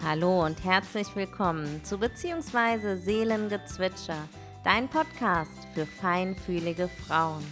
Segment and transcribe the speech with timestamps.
[0.00, 4.28] Hallo und herzlich willkommen zu Beziehungsweise Seelengezwitscher,
[4.62, 7.44] dein Podcast für feinfühlige Frauen.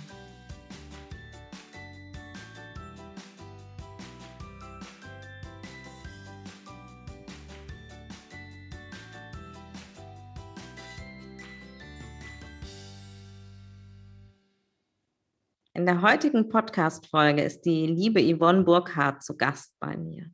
[15.75, 20.31] In der heutigen Podcast-Folge ist die liebe Yvonne Burkhardt zu Gast bei mir.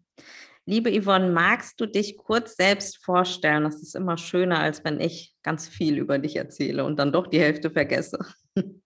[0.64, 3.64] Liebe Yvonne, magst du dich kurz selbst vorstellen?
[3.64, 7.26] Das ist immer schöner, als wenn ich ganz viel über dich erzähle und dann doch
[7.26, 8.18] die Hälfte vergesse.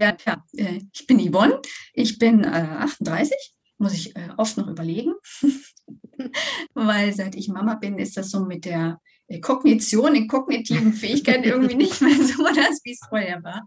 [0.00, 0.46] Ja, klar.
[0.56, 1.60] Äh, ich bin Yvonne,
[1.92, 3.36] ich bin äh, 38,
[3.78, 5.14] muss ich äh, oft noch überlegen,
[6.74, 11.44] weil seit ich Mama bin, ist das so mit der äh, Kognition, den kognitiven Fähigkeiten
[11.44, 13.66] irgendwie nicht mehr so das, wie es vorher war.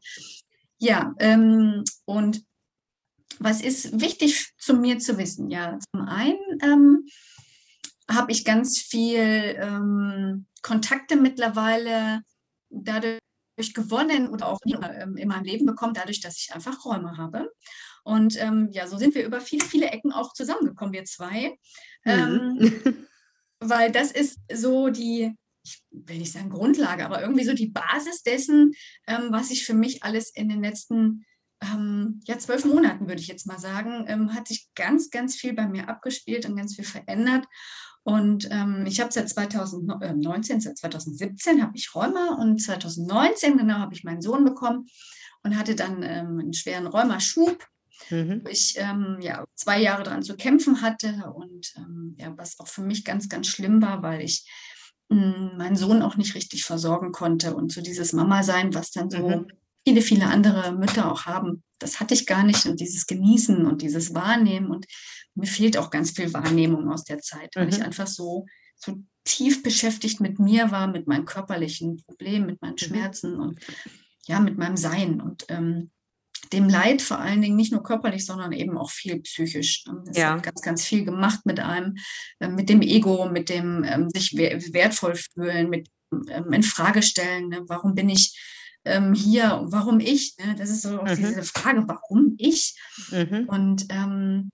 [0.80, 2.44] Ja, ähm, und
[3.38, 5.49] was ist wichtig zu mir zu wissen?
[5.49, 7.05] Ja, zum einen ähm,
[8.09, 9.19] habe ich ganz viel
[9.59, 12.22] ähm, Kontakte mittlerweile
[12.69, 13.19] dadurch
[13.73, 17.52] gewonnen oder auch ähm, in meinem Leben bekommen, dadurch, dass ich einfach Räume habe.
[18.03, 21.57] Und ähm, ja, so sind wir über viele, viele Ecken auch zusammengekommen, wir zwei.
[22.03, 22.81] Mhm.
[22.83, 23.07] Ähm,
[23.59, 28.23] weil das ist so die, ich will nicht sagen Grundlage, aber irgendwie so die Basis
[28.23, 28.73] dessen,
[29.07, 31.25] ähm, was ich für mich alles in den letzten
[31.61, 35.53] ähm, ja, zwölf Monaten, würde ich jetzt mal sagen, ähm, hat sich ganz, ganz viel
[35.53, 37.45] bei mir abgespielt und ganz viel verändert.
[38.03, 43.93] Und ähm, ich habe seit 2019, seit 2017 habe ich Rheuma und 2019 genau habe
[43.93, 44.88] ich meinen Sohn bekommen
[45.43, 47.67] und hatte dann ähm, einen schweren Rheumaschub,
[48.09, 48.41] mhm.
[48.44, 52.67] wo ich ähm, ja, zwei Jahre daran zu kämpfen hatte und ähm, ja, was auch
[52.67, 54.49] für mich ganz, ganz schlimm war, weil ich
[55.11, 59.27] hm, meinen Sohn auch nicht richtig versorgen konnte und so dieses Mama-Sein, was dann so
[59.27, 59.47] mhm
[59.89, 61.63] viele, viele andere Mütter auch haben.
[61.79, 64.85] Das hatte ich gar nicht und dieses Genießen und dieses Wahrnehmen und
[65.33, 67.71] mir fehlt auch ganz viel Wahrnehmung aus der Zeit, weil mhm.
[67.71, 68.45] ich einfach so,
[68.75, 72.85] so tief beschäftigt mit mir war, mit meinen körperlichen Problemen, mit meinen mhm.
[72.85, 73.59] Schmerzen und
[74.28, 75.89] ja, mit meinem Sein und ähm,
[76.53, 79.85] dem Leid vor allen Dingen nicht nur körperlich, sondern eben auch viel psychisch.
[80.09, 80.33] Es ja.
[80.33, 81.95] hat ganz, ganz viel gemacht mit einem,
[82.39, 87.49] äh, mit dem Ego, mit dem ähm, sich wertvoll fühlen, mit ähm, in Frage stellen,
[87.49, 87.63] ne?
[87.67, 88.38] warum bin ich
[88.85, 90.35] ähm, hier, warum ich?
[90.38, 90.56] Ne?
[90.56, 91.16] Das ist so mhm.
[91.16, 92.79] diese Frage, warum ich?
[93.12, 93.47] Mhm.
[93.47, 94.51] Und ähm,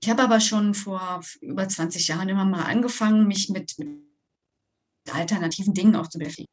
[0.00, 3.88] ich habe aber schon vor über 20 Jahren immer mal angefangen, mich mit, mit
[5.10, 6.48] alternativen Dingen auch zu beschäftigen,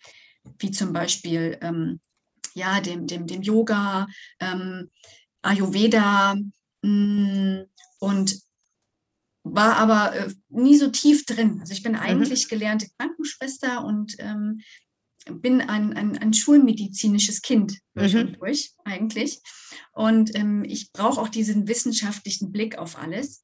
[0.59, 1.99] wie zum Beispiel ähm,
[2.53, 4.07] ja, dem, dem, dem Yoga,
[4.39, 4.89] ähm,
[5.41, 6.35] Ayurveda
[6.81, 7.65] mh, mm,
[7.99, 8.39] und
[9.43, 11.59] war aber äh, nie so tief drin.
[11.59, 11.99] Also ich bin mhm.
[11.99, 14.61] eigentlich gelernte Krankenschwester und ähm,
[15.25, 18.19] bin ein, ein, ein schulmedizinisches Kind durch mhm.
[18.19, 19.41] und durch eigentlich.
[19.93, 23.43] Und ähm, ich brauche auch diesen wissenschaftlichen Blick auf alles.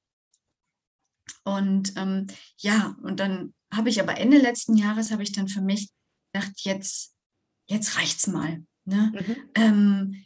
[1.44, 5.62] Und ähm, ja, und dann habe ich aber Ende letzten Jahres habe ich dann für
[5.62, 5.90] mich
[6.34, 7.14] gedacht, jetzt,
[7.68, 8.64] jetzt reicht's mal.
[8.86, 9.12] Ne?
[9.14, 9.36] Mhm.
[9.56, 10.24] Ähm,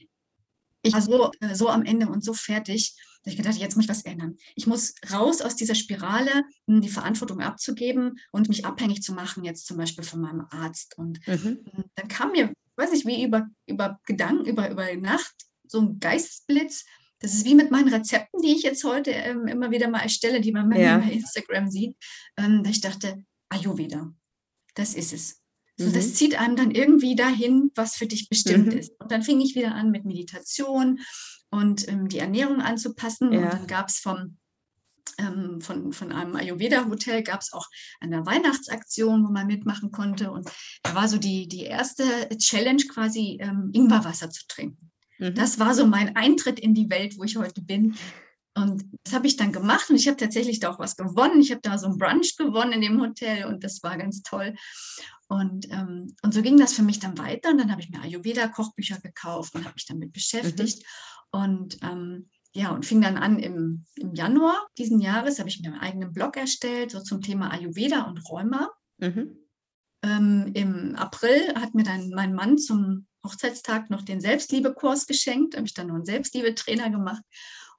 [0.82, 3.86] ich war so, äh, so am Ende und so fertig da ich gedacht, jetzt muss
[3.86, 4.38] ich was ändern.
[4.56, 9.66] Ich muss raus aus dieser Spirale, die Verantwortung abzugeben und mich abhängig zu machen, jetzt
[9.66, 10.98] zum Beispiel von meinem Arzt.
[10.98, 11.60] Und mhm.
[11.96, 15.34] dann kam mir, weiß ich, wie über, über Gedanken, über, über Nacht,
[15.66, 16.86] so ein Geistesblitz.
[17.20, 20.42] Das ist wie mit meinen Rezepten, die ich jetzt heute ähm, immer wieder mal erstelle,
[20.42, 20.98] die man ja.
[21.00, 21.96] bei Instagram sieht.
[22.38, 24.14] Ähm, da ich dachte, Ayurveda,
[24.76, 25.43] das ist es.
[25.78, 25.94] So, mhm.
[25.94, 28.80] Das zieht einem dann irgendwie dahin, was für dich bestimmt mhm.
[28.80, 28.92] ist.
[29.00, 31.00] Und dann fing ich wieder an mit Meditation
[31.50, 33.32] und ähm, die Ernährung anzupassen.
[33.32, 33.40] Ja.
[33.40, 34.38] Und dann gab es vom
[35.18, 37.68] ähm, von, von einem Ayurveda-Hotel gab es auch
[38.00, 40.32] eine Weihnachtsaktion, wo man mitmachen konnte.
[40.32, 40.50] Und
[40.82, 42.04] da war so die, die erste
[42.38, 44.92] Challenge quasi, ähm, Ingwerwasser zu trinken.
[45.20, 45.36] Mhm.
[45.36, 47.96] Das war so mein Eintritt in die Welt, wo ich heute bin.
[48.56, 51.42] Und das habe ich dann gemacht und ich habe tatsächlich da auch was gewonnen.
[51.42, 54.54] Ich habe da so ein Brunch gewonnen in dem Hotel und das war ganz toll.
[55.34, 57.50] Und, ähm, und so ging das für mich dann weiter.
[57.50, 60.84] Und dann habe ich mir Ayurveda-Kochbücher gekauft und habe mich damit beschäftigt.
[61.34, 61.40] Mhm.
[61.42, 65.70] Und ähm, ja, und fing dann an im, im Januar diesen Jahres, habe ich mir
[65.72, 68.70] einen eigenen Blog erstellt, so zum Thema Ayurveda und Rheuma.
[69.00, 69.40] Mhm.
[70.04, 75.66] Ähm, Im April hat mir dann mein Mann zum Hochzeitstag noch den Selbstliebe-Kurs geschenkt, habe
[75.66, 77.24] ich dann noch einen Selbstliebe-Trainer gemacht.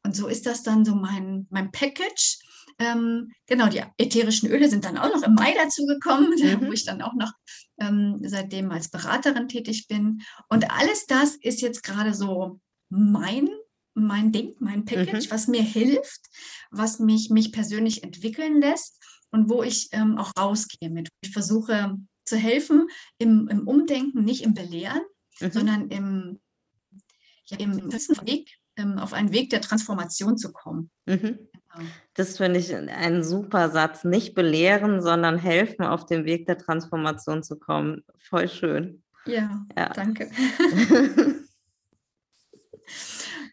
[0.02, 2.38] Und so ist das dann so mein, mein Package.
[2.79, 6.31] Ähm, genau, die ätherischen Öle sind dann auch noch im Mai dazugekommen,
[6.61, 6.67] mhm.
[6.67, 7.32] wo ich dann auch noch
[7.79, 10.23] ähm, seitdem als Beraterin tätig bin.
[10.49, 13.49] Und alles das ist jetzt gerade so mein,
[13.94, 15.31] mein Ding, mein Package, mhm.
[15.31, 16.21] was mir hilft,
[16.71, 21.09] was mich, mich persönlich entwickeln lässt und wo ich ähm, auch rausgehe mit.
[21.23, 22.88] Ich versuche zu helfen
[23.19, 25.03] im, im Umdenken, nicht im Belehren,
[25.41, 25.50] mhm.
[25.50, 26.41] sondern im,
[27.47, 30.91] ja, im Weg, ähm, auf einen Weg der Transformation zu kommen.
[31.06, 31.38] Mhm.
[32.15, 34.05] Das finde ich ein super Satz.
[34.05, 38.05] Nicht belehren, sondern helfen, auf dem Weg der Transformation zu kommen.
[38.19, 39.03] Voll schön.
[39.26, 39.88] Ja, ja.
[39.88, 40.31] danke.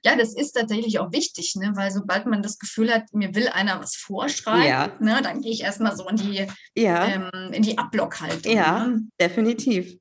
[0.04, 1.72] ja, das ist tatsächlich auch wichtig, ne?
[1.76, 4.92] weil sobald man das Gefühl hat, mir will einer was vorschreiben, ja.
[5.00, 5.22] ne?
[5.24, 7.06] dann gehe ich erstmal so in die, ja.
[7.06, 8.52] ähm, in die Ablockhaltung.
[8.52, 9.08] Ja, ne?
[9.20, 9.98] definitiv.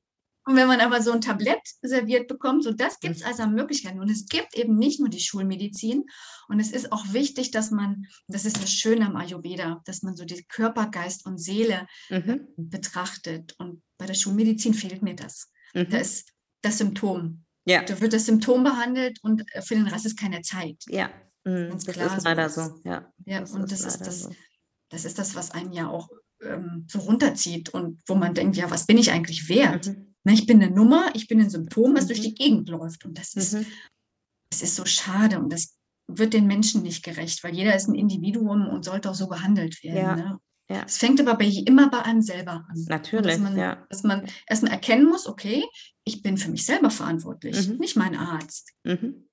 [0.51, 4.01] Und wenn man aber so ein Tablett serviert bekommt, so das gibt es also Möglichkeiten.
[4.01, 6.03] Und es gibt eben nicht nur die Schulmedizin.
[6.49, 10.17] Und es ist auch wichtig, dass man, das ist das Schöne am Ayurveda, dass man
[10.17, 12.47] so die Körper, Geist und Seele mhm.
[12.57, 13.55] betrachtet.
[13.59, 15.49] Und bei der Schulmedizin fehlt mir das.
[15.73, 15.89] Mhm.
[15.89, 17.45] Da ist das Symptom.
[17.63, 17.83] Ja.
[17.83, 20.83] Da wird das Symptom behandelt und äh, für den Rest ist keine Zeit.
[20.89, 21.11] Ja,
[21.45, 21.69] mhm.
[21.71, 22.81] das klar, ist leider so.
[22.83, 24.35] Ja, ja das und ist das ist das, so.
[24.89, 26.09] das ist das, was einen ja auch
[26.41, 29.87] ähm, so runterzieht und wo man denkt, ja, was bin ich eigentlich wert?
[29.87, 30.10] Mhm.
[30.23, 32.07] Na, ich bin eine Nummer, ich bin ein Symptom, was mhm.
[32.07, 33.05] durch die Gegend läuft.
[33.05, 33.65] Und das ist, mhm.
[34.49, 35.77] das ist so schade und das
[36.07, 39.83] wird den Menschen nicht gerecht, weil jeder ist ein Individuum und sollte auch so behandelt
[39.83, 39.97] werden.
[39.97, 40.15] Ja.
[40.15, 40.39] Ne?
[40.69, 40.83] Ja.
[40.85, 42.85] Es fängt aber bei, immer bei einem selber an.
[42.87, 43.85] Natürlich, dass man, ja.
[43.89, 45.65] Dass man erstmal erkennen muss, okay,
[46.05, 47.77] ich bin für mich selber verantwortlich, mhm.
[47.77, 48.71] nicht mein Arzt.
[48.83, 49.27] Mhm.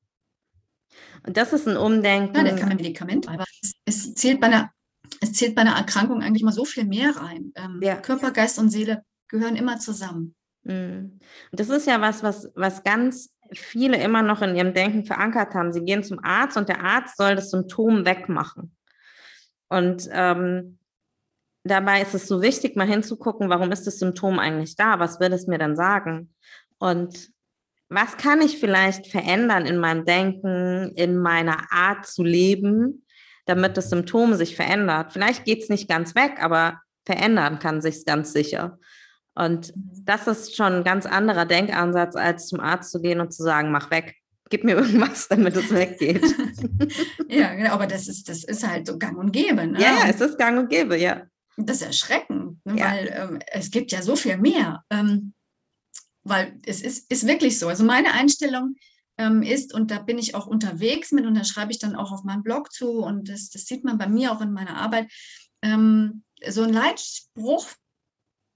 [1.24, 2.36] Und das ist ein Umdenken.
[2.36, 4.72] Ja, der kann ein Medikament, aber es, es, zählt bei einer,
[5.20, 7.52] es zählt bei einer Erkrankung eigentlich mal so viel mehr rein.
[7.54, 7.96] Ähm, ja.
[7.96, 10.34] Körper, Geist und Seele gehören immer zusammen.
[10.68, 11.18] Mhm.
[11.50, 15.54] Und das ist ja was, was, was ganz viele immer noch in ihrem Denken verankert
[15.54, 15.72] haben.
[15.72, 18.76] Sie gehen zum Arzt und der Arzt soll das Symptom wegmachen.
[19.68, 20.78] Und ähm,
[21.64, 24.98] dabei ist es so wichtig, mal hinzugucken, warum ist das Symptom eigentlich da?
[24.98, 26.34] Was will es mir dann sagen?
[26.78, 27.30] Und
[27.88, 33.06] was kann ich vielleicht verändern in meinem Denken, in meiner Art zu leben,
[33.46, 35.14] damit das Symptom sich verändert?
[35.14, 38.78] Vielleicht geht es nicht ganz weg, aber verändern kann sich ganz sicher.
[39.38, 43.44] Und das ist schon ein ganz anderer Denkansatz, als zum Arzt zu gehen und zu
[43.44, 44.16] sagen, mach weg,
[44.50, 46.24] gib mir irgendwas, damit es weggeht.
[47.28, 49.64] ja, genau, aber das ist, das ist halt so gang und gäbe.
[49.66, 49.80] Ne?
[49.80, 51.22] Ja, es ist gang und gäbe, ja.
[51.56, 52.78] Das ist erschreckend, ne?
[52.78, 52.86] ja.
[52.86, 54.82] weil ähm, es gibt ja so viel mehr.
[54.90, 55.34] Ähm,
[56.24, 57.68] weil es ist, ist wirklich so.
[57.68, 58.74] Also meine Einstellung
[59.18, 62.10] ähm, ist, und da bin ich auch unterwegs mit, und da schreibe ich dann auch
[62.10, 65.10] auf meinem Blog zu, und das, das sieht man bei mir auch in meiner Arbeit,
[65.62, 67.68] ähm, so ein Leitspruch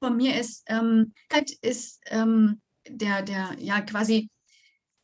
[0.02, 1.14] von mir ist, ähm,
[1.62, 4.30] ist ähm, der, der, ja, quasi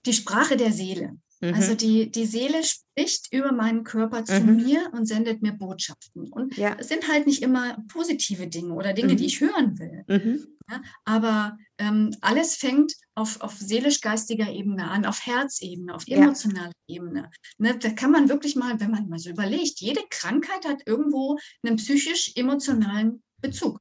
[0.04, 1.16] die Sprache der Seele.
[1.40, 1.54] Mhm.
[1.54, 4.56] Also die, die Seele spricht über meinen Körper zu mhm.
[4.56, 6.32] mir und sendet mir Botschaften.
[6.32, 6.76] Und ja.
[6.78, 9.18] es sind halt nicht immer positive Dinge oder Dinge, mhm.
[9.18, 10.04] die ich hören will.
[10.08, 10.46] Mhm.
[10.70, 16.96] Ja, aber ähm, alles fängt auf, auf seelisch-geistiger Ebene an, auf Herzebene, auf emotionaler ja.
[16.96, 17.30] Ebene.
[17.56, 21.38] Ne, da kann man wirklich mal, wenn man mal so überlegt, jede Krankheit hat irgendwo
[21.62, 23.78] einen psychisch-emotionalen Bezug.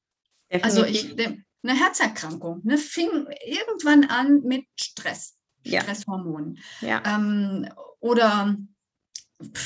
[0.61, 3.09] Also ich, eine Herzerkrankung ne, fing
[3.45, 5.81] irgendwann an mit Stress, ja.
[5.81, 6.59] Stresshormonen.
[6.81, 7.03] Ja.
[7.05, 7.67] Ähm,
[7.99, 8.55] oder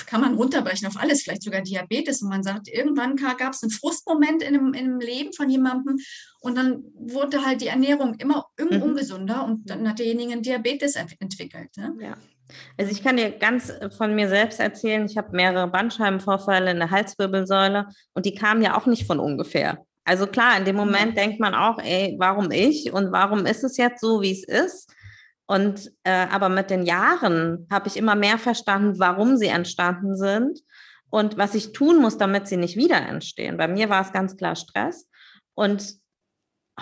[0.05, 2.21] kann man runterbrechen auf alles, vielleicht sogar Diabetes.
[2.21, 5.97] Und man sagt, irgendwann gab es einen Frustmoment in einem, in einem, Leben von jemandem
[6.41, 8.81] und dann wurde halt die Ernährung immer mhm.
[8.81, 11.69] ungesunder und dann hat derjenige einen Diabetes entwickelt.
[11.77, 11.93] Ne?
[12.01, 12.17] Ja.
[12.77, 16.91] Also ich kann dir ganz von mir selbst erzählen, ich habe mehrere Bandscheibenvorfälle in der
[16.91, 19.85] Halswirbelsäule und die kamen ja auch nicht von ungefähr.
[20.11, 23.77] Also klar, in dem Moment denkt man auch, ey, warum ich und warum ist es
[23.77, 24.93] jetzt so, wie es ist?
[25.45, 30.59] Und äh, aber mit den Jahren habe ich immer mehr verstanden, warum sie entstanden sind
[31.09, 33.55] und was ich tun muss, damit sie nicht wieder entstehen.
[33.55, 35.07] Bei mir war es ganz klar Stress.
[35.53, 35.95] Und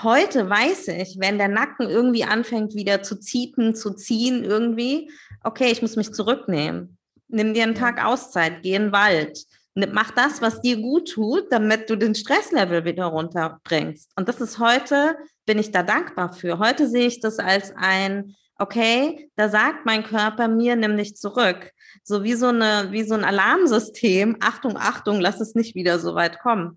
[0.02, 5.12] heute weiß ich, wenn der Nacken irgendwie anfängt, wieder zu ziehen, zu ziehen, irgendwie,
[5.44, 6.98] okay, ich muss mich zurücknehmen.
[7.28, 9.46] Nimm dir einen Tag Auszeit, geh in den Wald,
[9.76, 14.12] Mach das, was dir gut tut, damit du den Stresslevel wieder runterbringst.
[14.16, 16.60] Und das ist heute, bin ich da dankbar für.
[16.60, 21.72] Heute sehe ich das als ein, okay, da sagt mein Körper mir, nimm dich zurück.
[22.04, 24.38] So wie so, eine, wie so ein Alarmsystem.
[24.42, 26.76] Achtung, Achtung, lass es nicht wieder so weit kommen.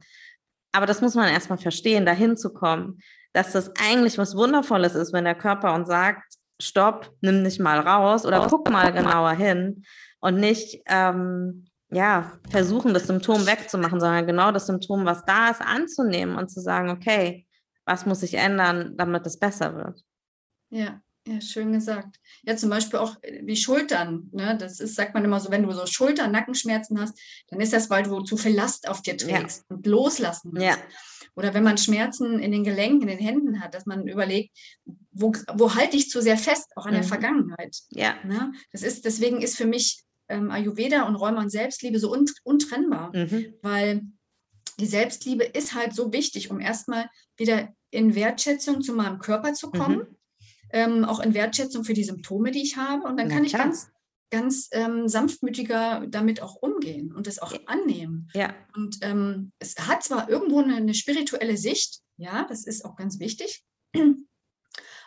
[0.73, 3.01] Aber das muss man erstmal verstehen, dahin zu kommen,
[3.33, 7.81] dass das eigentlich was Wundervolles ist, wenn der Körper uns sagt, stopp, nimm dich mal
[7.81, 9.85] raus oder guck mal genauer hin
[10.21, 15.61] und nicht, ähm, ja, versuchen, das Symptom wegzumachen, sondern genau das Symptom, was da ist,
[15.61, 17.47] anzunehmen und zu sagen, okay,
[17.85, 20.03] was muss ich ändern, damit es besser wird.
[20.71, 22.17] Ja, ja, schön gesagt.
[22.43, 24.29] Ja, zum Beispiel auch äh, die Schultern.
[24.33, 24.57] Ne?
[24.59, 27.91] Das ist, sagt man immer so, wenn du so Schulter-, Nackenschmerzen hast, dann ist das,
[27.91, 29.77] weil du zu viel Last auf dir trägst ja.
[29.77, 30.65] und loslassen musst.
[30.65, 30.77] Ja.
[31.37, 34.57] Oder wenn man Schmerzen in den Gelenken, in den Händen hat, dass man überlegt,
[35.13, 36.97] wo, wo halte ich zu sehr fest, auch an mhm.
[36.97, 37.77] der Vergangenheit.
[37.91, 38.15] Ja.
[38.25, 38.53] Ne?
[38.73, 43.15] Das ist, deswegen ist für mich ähm, Ayurveda und Räume und Selbstliebe so un untrennbar,
[43.15, 43.55] mhm.
[43.63, 44.03] weil
[44.81, 49.71] die Selbstliebe ist halt so wichtig, um erstmal wieder in Wertschätzung zu meinem Körper zu
[49.71, 50.17] kommen, mhm.
[50.71, 53.07] ähm, auch in Wertschätzung für die Symptome, die ich habe.
[53.07, 53.93] Und dann Na, kann ich ganz
[54.33, 58.31] ganz ähm, sanftmütiger damit auch umgehen und es auch annehmen.
[58.33, 58.55] Ja.
[58.75, 63.21] Und ähm, es hat zwar irgendwo eine, eine spirituelle Sicht, ja, das ist auch ganz
[63.21, 63.63] wichtig.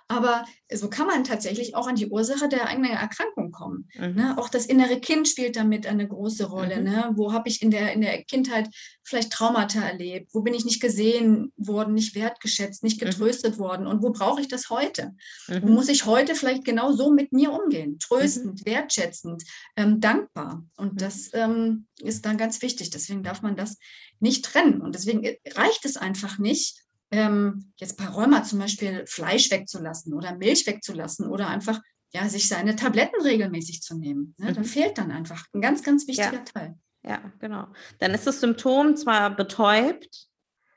[0.07, 3.89] Aber so kann man tatsächlich auch an die Ursache der eigenen Erkrankung kommen.
[3.95, 4.13] Mhm.
[4.13, 4.37] Ne?
[4.37, 6.77] Auch das innere Kind spielt damit eine große Rolle.
[6.77, 6.83] Mhm.
[6.83, 7.11] Ne?
[7.15, 8.69] Wo habe ich in der, in der Kindheit
[9.03, 10.29] vielleicht Traumata erlebt?
[10.33, 13.07] Wo bin ich nicht gesehen worden, nicht wertgeschätzt, nicht mhm.
[13.07, 13.61] getröstet mhm.
[13.61, 13.87] worden?
[13.87, 15.15] Und wo brauche ich das heute?
[15.47, 15.73] Wo mhm.
[15.73, 17.97] muss ich heute vielleicht genau so mit mir umgehen?
[17.97, 18.65] Tröstend, mhm.
[18.65, 19.43] wertschätzend,
[19.75, 20.63] ähm, dankbar.
[20.77, 22.91] Und das ähm, ist dann ganz wichtig.
[22.91, 23.77] Deswegen darf man das
[24.19, 24.81] nicht trennen.
[24.81, 26.84] Und deswegen äh, reicht es einfach nicht,
[27.15, 31.79] ähm, jetzt bei Rheuma zum Beispiel Fleisch wegzulassen oder Milch wegzulassen oder einfach
[32.13, 34.35] ja, sich seine Tabletten regelmäßig zu nehmen.
[34.37, 34.51] Ne?
[34.51, 34.55] Mhm.
[34.55, 36.39] Da fehlt dann einfach ein ganz, ganz wichtiger ja.
[36.39, 36.75] Teil.
[37.03, 37.67] Ja, genau.
[37.99, 40.27] Dann ist das Symptom zwar betäubt,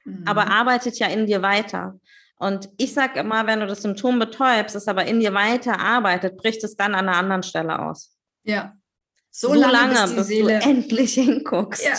[0.04, 0.24] mhm.
[0.26, 1.98] aber arbeitet ja in dir weiter.
[2.36, 6.36] Und ich sage immer, wenn du das Symptom betäubst, es aber in dir weiter arbeitet,
[6.36, 8.16] bricht es dann an einer anderen Stelle aus.
[8.44, 8.76] Ja.
[9.30, 11.84] So, so lange, lange, bis, bis du endlich hinguckst.
[11.84, 11.94] Ja,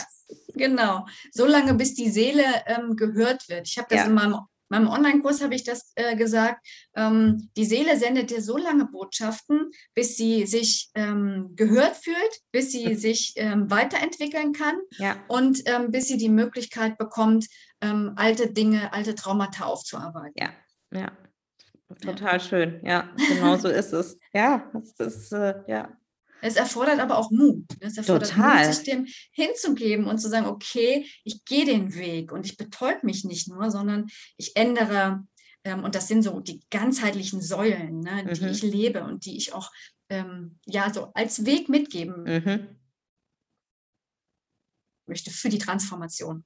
[0.53, 3.67] Genau, so lange, bis die Seele ähm, gehört wird.
[3.67, 4.05] Ich habe das ja.
[4.05, 4.39] in meinem,
[4.69, 6.65] meinem Online-Kurs habe ich das äh, gesagt.
[6.95, 12.71] Ähm, die Seele sendet dir so lange Botschaften, bis sie sich ähm, gehört fühlt, bis
[12.71, 15.17] sie sich ähm, weiterentwickeln kann ja.
[15.27, 17.47] und ähm, bis sie die Möglichkeit bekommt,
[17.81, 20.33] ähm, alte Dinge, alte Traumata aufzuarbeiten.
[20.35, 20.51] Ja,
[20.91, 21.11] ja.
[22.01, 22.39] Total ja.
[22.39, 22.81] schön.
[22.85, 24.17] Ja, genau so ist es.
[24.31, 25.89] Ja, das ist, äh, ja,
[26.41, 27.65] es erfordert aber auch Mut.
[27.79, 28.65] Es erfordert Total.
[28.65, 32.99] Mut, sich dem hinzugeben und zu sagen, okay, ich gehe den Weg und ich betäube
[33.03, 35.23] mich nicht nur, sondern ich ändere,
[35.63, 38.33] ähm, und das sind so die ganzheitlichen Säulen, ne, mhm.
[38.33, 39.71] die ich lebe und die ich auch
[40.09, 42.67] ähm, ja so als Weg mitgeben mhm.
[45.05, 46.45] möchte für die Transformation.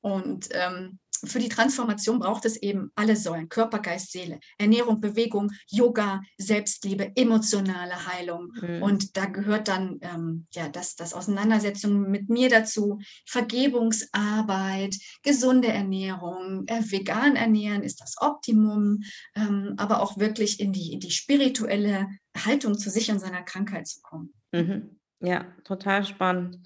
[0.00, 5.50] Und ähm, für die Transformation braucht es eben alle Säulen, Körper, Geist, Seele, Ernährung, Bewegung,
[5.68, 8.52] Yoga, Selbstliebe, emotionale Heilung.
[8.60, 8.82] Mhm.
[8.82, 16.64] Und da gehört dann ähm, ja, das, das Auseinandersetzung mit mir dazu, Vergebungsarbeit, gesunde Ernährung,
[16.66, 19.02] äh, vegan ernähren ist das Optimum,
[19.34, 23.86] ähm, aber auch wirklich in die, in die spirituelle Haltung zu sich und seiner Krankheit
[23.86, 24.34] zu kommen.
[24.52, 24.98] Mhm.
[25.20, 26.58] Ja, total spannend.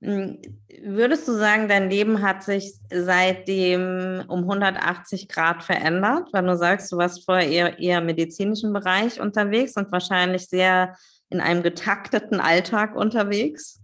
[0.00, 0.38] Hm,
[0.84, 6.28] würdest du sagen, dein Leben hat sich seitdem um 180 Grad verändert?
[6.32, 10.96] Weil du sagst, du warst vorher eher, eher im medizinischen Bereich unterwegs und wahrscheinlich sehr
[11.30, 13.80] in einem getakteten Alltag unterwegs?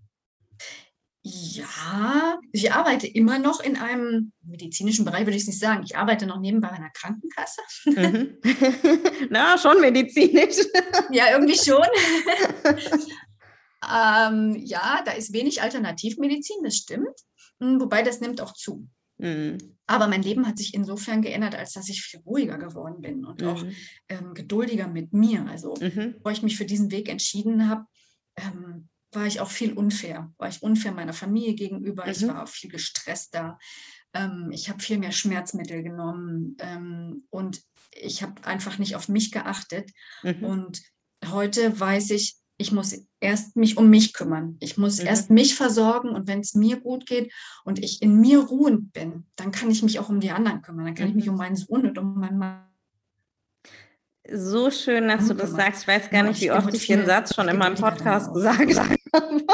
[1.26, 5.82] Ja, ich arbeite immer noch in einem medizinischen Bereich, würde ich nicht sagen.
[5.82, 7.62] Ich arbeite noch nebenbei bei einer Krankenkasse.
[7.86, 8.36] Mhm.
[9.30, 10.56] Na, schon medizinisch.
[11.10, 11.82] ja, irgendwie schon.
[13.90, 17.14] Ähm, ja, da ist wenig Alternativmedizin, das stimmt.
[17.60, 18.88] Hm, wobei das nimmt auch zu.
[19.18, 19.58] Mhm.
[19.86, 23.42] Aber mein Leben hat sich insofern geändert, als dass ich viel ruhiger geworden bin und
[23.42, 23.48] mhm.
[23.48, 23.64] auch
[24.08, 25.46] ähm, geduldiger mit mir.
[25.46, 26.16] Also, mhm.
[26.22, 27.84] wo ich mich für diesen Weg entschieden habe,
[28.36, 30.32] ähm, war ich auch viel unfair.
[30.38, 32.08] War ich unfair meiner Familie gegenüber.
[32.08, 32.28] Ich mhm.
[32.28, 33.58] war viel gestresster.
[34.12, 37.62] Ähm, ich habe viel mehr Schmerzmittel genommen ähm, und
[37.92, 39.90] ich habe einfach nicht auf mich geachtet.
[40.22, 40.44] Mhm.
[40.44, 40.82] Und
[41.26, 44.56] heute weiß ich, ich muss erst mich um mich kümmern.
[44.60, 45.06] Ich muss mhm.
[45.06, 47.32] erst mich versorgen und wenn es mir gut geht
[47.64, 50.86] und ich in mir ruhend bin, dann kann ich mich auch um die anderen kümmern.
[50.86, 51.10] Dann kann mhm.
[51.10, 52.66] ich mich um meinen Sohn und um meinen Mann.
[54.30, 55.82] So schön, dass du das sagst.
[55.82, 58.58] Ich weiß gar nicht, wie oft ich den Satz schon in meinem Podcast gesagt
[59.12, 59.44] habe.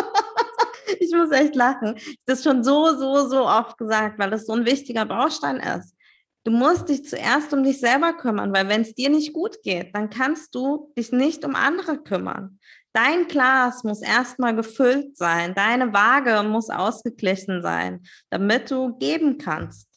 [1.01, 1.97] ich muss echt lachen.
[2.27, 5.97] Das ist schon so, so, so oft gesagt, weil das so ein wichtiger Baustein ist.
[6.45, 9.95] Du musst dich zuerst um dich selber kümmern, weil wenn es dir nicht gut geht,
[9.95, 12.61] dann kannst du dich nicht um andere kümmern.
[12.93, 19.89] Dein Glas muss erstmal gefüllt sein, deine Waage muss ausgeglichen sein, damit du geben kannst.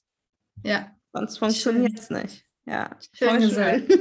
[0.64, 0.92] Ja.
[1.14, 2.44] Sonst funktioniert es nicht.
[2.66, 3.92] Ja, schön gesagt.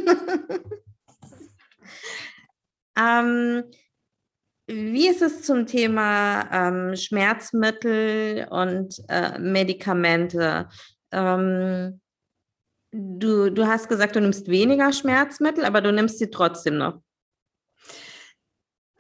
[2.99, 3.65] ähm,
[4.67, 10.69] wie ist es zum Thema ähm, Schmerzmittel und äh, Medikamente?
[11.11, 12.01] Ähm,
[12.93, 17.03] du, du hast gesagt, du nimmst weniger Schmerzmittel, aber du nimmst sie trotzdem noch.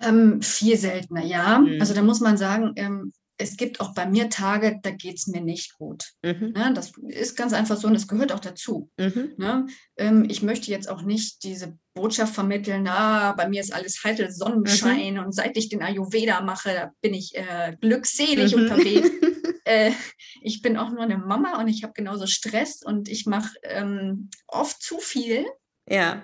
[0.02, 1.59] Ähm, viel seltener, ja.
[1.59, 1.80] Mhm.
[1.80, 5.26] Also da muss man sagen, ähm, es gibt auch bei mir Tage, da geht es
[5.26, 6.12] mir nicht gut.
[6.23, 6.52] Mhm.
[6.52, 6.73] Ne?
[6.75, 8.90] Das ist ganz einfach so und das gehört auch dazu.
[8.99, 9.35] Mhm.
[9.37, 9.66] Ne?
[9.97, 14.30] Ähm, ich möchte jetzt auch nicht diese Botschaft vermitteln, na, bei mir ist alles heitel
[14.30, 15.25] Sonnenschein mhm.
[15.25, 18.62] und seit ich den Ayurveda mache, bin ich äh, glückselig mhm.
[18.62, 19.11] unterwegs.
[19.64, 19.92] äh,
[20.40, 24.30] ich bin auch nur eine Mama und ich habe genauso Stress und ich mache ähm,
[24.47, 25.47] oft zu viel.
[25.88, 26.23] Ja.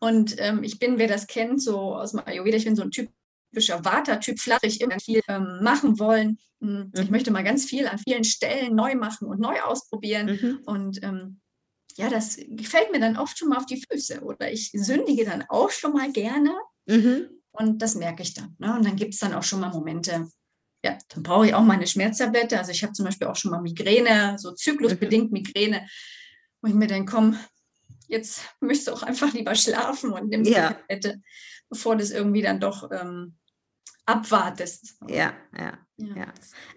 [0.00, 2.90] Und ähm, ich bin, wer das kennt, so aus dem Ayurveda, ich bin so ein
[2.90, 6.38] typischer Vata-Typ, flach, ich immer viel ähm, machen wollen.
[6.60, 7.10] Hm, ich mhm.
[7.10, 10.26] möchte mal ganz viel an vielen Stellen neu machen und neu ausprobieren.
[10.26, 10.60] Mhm.
[10.64, 11.40] Und ähm,
[11.96, 14.22] ja, das gefällt mir dann oft schon mal auf die Füße.
[14.22, 16.54] Oder ich sündige dann auch schon mal gerne.
[16.86, 17.28] Mhm.
[17.52, 18.54] Und das merke ich dann.
[18.58, 18.74] Ne?
[18.76, 20.28] Und dann gibt es dann auch schon mal Momente,
[20.84, 22.58] ja, dann brauche ich auch meine Schmerztablette.
[22.58, 25.38] Also ich habe zum Beispiel auch schon mal Migräne, so zyklusbedingt mhm.
[25.38, 25.86] Migräne,
[26.60, 27.38] wo ich mir denke, komm,
[28.08, 30.68] jetzt möchtest du auch einfach lieber schlafen und nimmst ja.
[30.68, 31.20] die Tablette,
[31.68, 33.36] bevor das irgendwie dann doch ähm,
[34.06, 34.98] abwartest.
[35.08, 35.78] Ja, ja.
[35.98, 36.26] Ja, ja.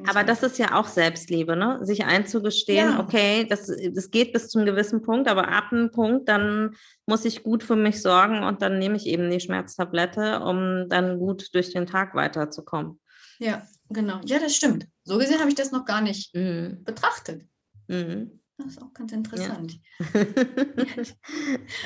[0.07, 1.79] aber das ist ja auch Selbstliebe, ne?
[1.81, 3.00] Sich einzugestehen, ja.
[3.01, 7.43] okay, das, das geht bis zum gewissen Punkt, aber ab einem Punkt, dann muss ich
[7.43, 11.74] gut für mich sorgen und dann nehme ich eben die Schmerztablette, um dann gut durch
[11.74, 13.01] den Tag weiterzukommen.
[13.39, 14.21] Ja, genau.
[14.24, 14.88] Ja, das stimmt.
[15.03, 16.81] So gesehen habe ich das noch gar nicht mhm.
[16.86, 17.45] betrachtet.
[17.88, 18.38] Mhm.
[18.59, 19.79] Das ist auch ganz interessant.
[20.13, 20.21] Ja.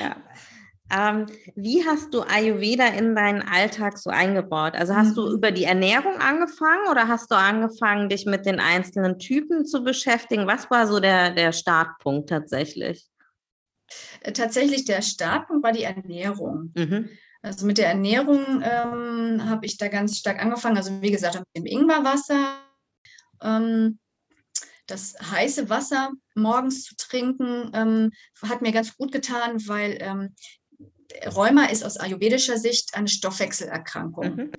[0.00, 0.16] ja.
[0.90, 4.74] Ähm, wie hast du Ayurveda in deinen Alltag so eingebaut?
[4.74, 5.14] Also hast mhm.
[5.14, 9.82] du über die Ernährung angefangen oder hast du angefangen, dich mit den einzelnen Typen zu
[9.82, 10.46] beschäftigen?
[10.46, 13.06] Was war so der, der Startpunkt tatsächlich?
[14.20, 16.72] Äh, tatsächlich der Startpunkt war die Ernährung.
[16.74, 17.08] Mhm.
[17.40, 20.76] Also mit der Ernährung ähm, habe ich da ganz stark angefangen.
[20.76, 22.58] Also wie gesagt, mit dem Ingwerwasser.
[23.42, 23.98] Ähm,
[24.86, 28.12] das heiße Wasser morgens zu trinken, ähm,
[28.42, 30.34] hat mir ganz gut getan, weil ähm,
[31.34, 34.36] Rheuma ist aus ayurvedischer Sicht eine Stoffwechselerkrankung.
[34.36, 34.50] Mhm.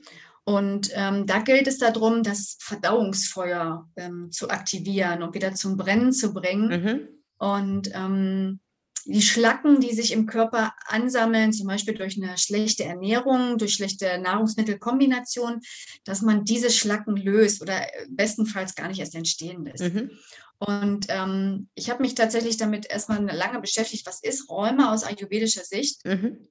[0.43, 6.13] Und ähm, da gilt es darum, das Verdauungsfeuer ähm, zu aktivieren und wieder zum Brennen
[6.13, 6.67] zu bringen.
[6.69, 7.07] Mhm.
[7.37, 8.59] Und ähm,
[9.05, 14.19] die Schlacken, die sich im Körper ansammeln, zum Beispiel durch eine schlechte Ernährung, durch schlechte
[14.19, 15.61] Nahrungsmittelkombination,
[16.05, 19.93] dass man diese Schlacken löst oder bestenfalls gar nicht erst entstehen lässt.
[19.93, 20.11] Mhm.
[20.57, 25.63] Und ähm, ich habe mich tatsächlich damit erstmal lange beschäftigt, was ist Rheuma aus ayurvedischer
[25.63, 26.05] Sicht?
[26.05, 26.47] Mhm.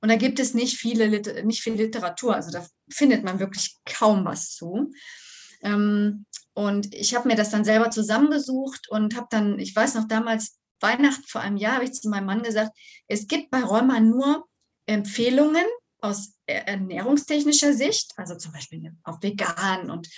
[0.00, 1.08] Und da gibt es nicht, viele,
[1.44, 4.92] nicht viel Literatur, also da findet man wirklich kaum was zu.
[5.62, 10.08] Ähm, und ich habe mir das dann selber zusammengesucht und habe dann, ich weiß noch
[10.08, 14.00] damals, Weihnachten vor einem Jahr, habe ich zu meinem Mann gesagt, es gibt bei Rheuma
[14.00, 14.46] nur
[14.86, 15.64] Empfehlungen
[16.00, 20.08] aus ernährungstechnischer Sicht, also zum Beispiel auch vegan und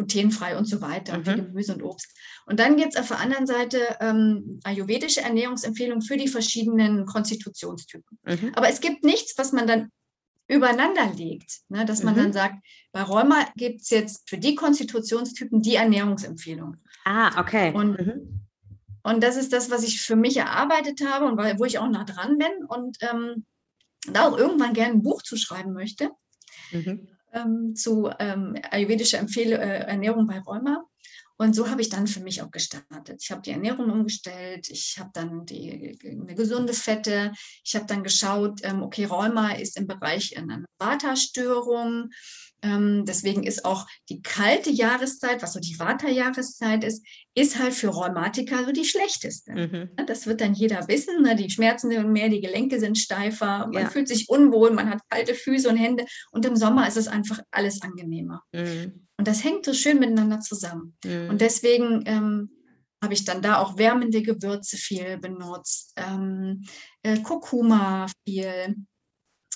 [0.00, 1.36] glutenfrei und so weiter und mhm.
[1.36, 2.16] Gemüse und Obst.
[2.46, 8.18] Und dann gibt es auf der anderen Seite ähm, ayurvedische Ernährungsempfehlungen für die verschiedenen Konstitutionstypen.
[8.24, 8.52] Mhm.
[8.54, 9.90] Aber es gibt nichts, was man dann
[10.48, 11.84] übereinander legt, ne?
[11.84, 12.18] dass man mhm.
[12.18, 12.54] dann sagt,
[12.92, 16.76] bei Rheuma gibt es jetzt für die Konstitutionstypen die Ernährungsempfehlung.
[17.04, 17.72] Ah, okay.
[17.72, 18.46] Und, mhm.
[19.04, 22.04] und das ist das, was ich für mich erarbeitet habe und wo ich auch nah
[22.04, 23.44] dran bin und ähm,
[24.12, 26.10] da auch irgendwann gerne ein Buch zu schreiben möchte.
[26.72, 30.84] Mhm ähm, zu ähm, ayurvedischer Empfehl äh, Ernährung bei Rheuma.
[31.40, 33.22] Und so habe ich dann für mich auch gestartet.
[33.22, 37.32] Ich habe die Ernährung umgestellt, ich habe dann die, eine gesunde Fette,
[37.64, 42.10] ich habe dann geschaut, ähm, okay, Rheuma ist im Bereich einer Vata-Störung,
[42.62, 47.88] ähm, deswegen ist auch die kalte Jahreszeit, was so die Vata-Jahreszeit ist, ist halt für
[47.88, 49.52] Rheumatiker so die schlechteste.
[49.52, 49.90] Mhm.
[50.06, 51.22] Das wird dann jeder wissen.
[51.22, 51.36] Ne?
[51.36, 53.90] Die Schmerzen sind mehr, die Gelenke sind steifer, man ja.
[53.90, 56.04] fühlt sich unwohl, man hat kalte Füße und Hände.
[56.32, 58.42] Und im Sommer ist es einfach alles angenehmer.
[58.52, 59.06] Mhm.
[59.16, 60.96] Und das hängt so schön miteinander zusammen.
[61.04, 61.30] Mhm.
[61.30, 62.50] Und deswegen ähm,
[63.02, 66.64] habe ich dann da auch wärmende Gewürze viel benutzt, ähm,
[67.02, 68.76] äh, Kurkuma viel,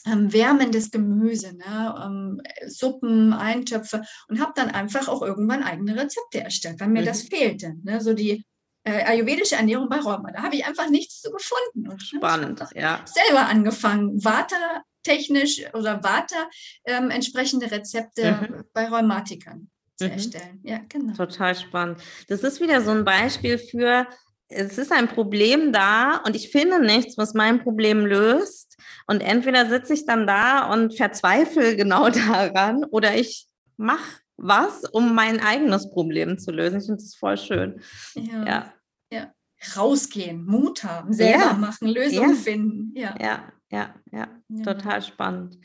[0.06, 1.94] ähm, wärmendes Gemüse, ne?
[2.04, 7.06] ähm, Suppen, Eintöpfe und habe dann einfach auch irgendwann eigene Rezepte erstellt, weil mir mhm.
[7.06, 7.74] das fehlte.
[7.82, 8.00] Ne?
[8.00, 8.44] So die
[8.84, 10.30] äh, ayurvedische Ernährung bei Rheuma.
[10.30, 11.88] Da habe ich einfach nichts zu gefunden.
[11.88, 13.04] Und, Spannend, ja.
[13.06, 16.48] Selber angefangen, Vata technisch oder Vata
[16.84, 18.64] ähm, entsprechende Rezepte mhm.
[18.72, 20.12] bei Rheumatikern zu mhm.
[20.12, 20.60] erstellen.
[20.64, 21.14] Ja, genau.
[21.14, 22.00] Total spannend.
[22.28, 24.06] Das ist wieder so ein Beispiel für,
[24.48, 28.76] es ist ein Problem da und ich finde nichts, was mein Problem löst.
[29.06, 35.14] Und entweder sitze ich dann da und verzweifle genau daran oder ich mache was, um
[35.14, 36.78] mein eigenes Problem zu lösen.
[36.78, 37.80] Ich finde das voll schön.
[38.14, 38.46] Ja.
[38.46, 38.72] ja.
[39.10, 39.32] ja.
[39.76, 41.52] Rausgehen, Mut haben, selber ja.
[41.54, 42.92] machen, Lösungen finden.
[42.94, 43.14] Ja.
[43.20, 44.28] ja, ja, ja,
[44.62, 45.58] total spannend.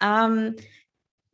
[0.00, 0.56] Ähm,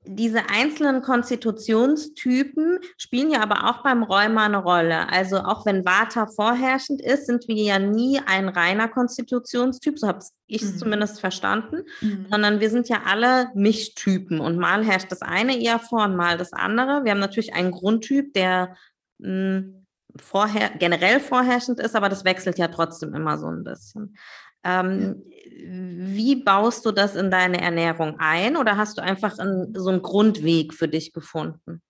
[0.04, 5.08] diese einzelnen Konstitutionstypen spielen ja aber auch beim Rheuma eine Rolle.
[5.10, 10.18] Also auch wenn Vata vorherrschend ist, sind wir ja nie ein reiner Konstitutionstyp, so habe
[10.46, 10.78] ich es mhm.
[10.78, 12.26] zumindest verstanden, mhm.
[12.30, 16.36] sondern wir sind ja alle Mischtypen und mal herrscht das eine eher vor und mal
[16.36, 17.04] das andere.
[17.04, 18.76] Wir haben natürlich einen Grundtyp, der
[19.18, 19.86] mh, hm,
[20.16, 24.16] vorher, generell vorherrschend ist, aber das wechselt ja trotzdem immer so ein bisschen.
[24.64, 25.22] Ähm,
[25.64, 30.02] wie baust du das in deine Ernährung ein oder hast du einfach ein, so einen
[30.02, 31.82] Grundweg für dich gefunden?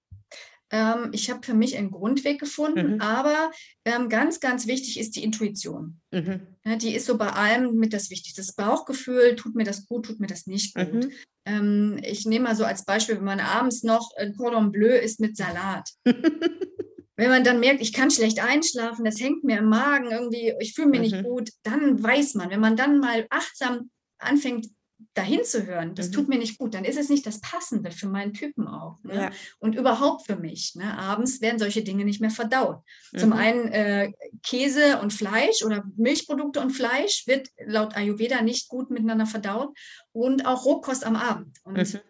[0.73, 3.01] Ähm, ich habe für mich einen Grundweg gefunden, mhm.
[3.01, 3.51] aber
[3.85, 6.01] ähm, ganz, ganz wichtig ist die Intuition.
[6.11, 6.41] Mhm.
[6.65, 8.41] Ja, die ist so bei allem mit das Wichtigste.
[8.41, 10.93] Das Bauchgefühl, tut mir das gut, tut mir das nicht gut.
[10.93, 11.13] Mhm.
[11.45, 15.21] Ähm, ich nehme mal so als Beispiel, wenn man abends noch ein Cordon Bleu isst
[15.21, 15.91] mit Salat.
[17.17, 20.75] Wenn man dann merkt, ich kann schlecht einschlafen, das hängt mir im Magen irgendwie, ich
[20.75, 21.19] fühle mich mhm.
[21.19, 24.69] nicht gut, dann weiß man, wenn man dann mal achtsam anfängt,
[25.15, 26.13] dahin zu hören, das Mhm.
[26.13, 28.99] tut mir nicht gut, dann ist es nicht das Passende für meinen Typen auch.
[29.03, 29.15] Ne?
[29.15, 29.31] Ja.
[29.59, 30.75] Und überhaupt für mich.
[30.77, 30.97] Ne?
[30.97, 32.83] Abends werden solche Dinge nicht mehr verdaut.
[33.19, 33.37] Zum Mhm.
[33.37, 39.27] einen äh, Käse und Fleisch oder Milchprodukte und Fleisch wird laut Ayurveda nicht gut miteinander
[39.27, 39.77] verdaut
[40.13, 41.59] und auch Rohkost am Abend.
[41.65, 42.01] Und Mhm.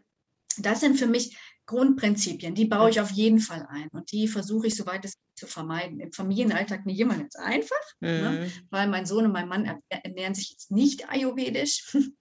[0.59, 1.37] das sind für mich
[1.73, 5.39] Grundprinzipien, die baue ich auf jeden Fall ein und die versuche ich, soweit es geht,
[5.39, 5.99] zu vermeiden.
[6.01, 8.31] Im Familienalltag nicht immer ganz einfach, ne?
[8.31, 8.67] Mhm.
[8.71, 11.97] weil mein Sohn und mein Mann er- ernähren sich jetzt nicht ayurvedisch.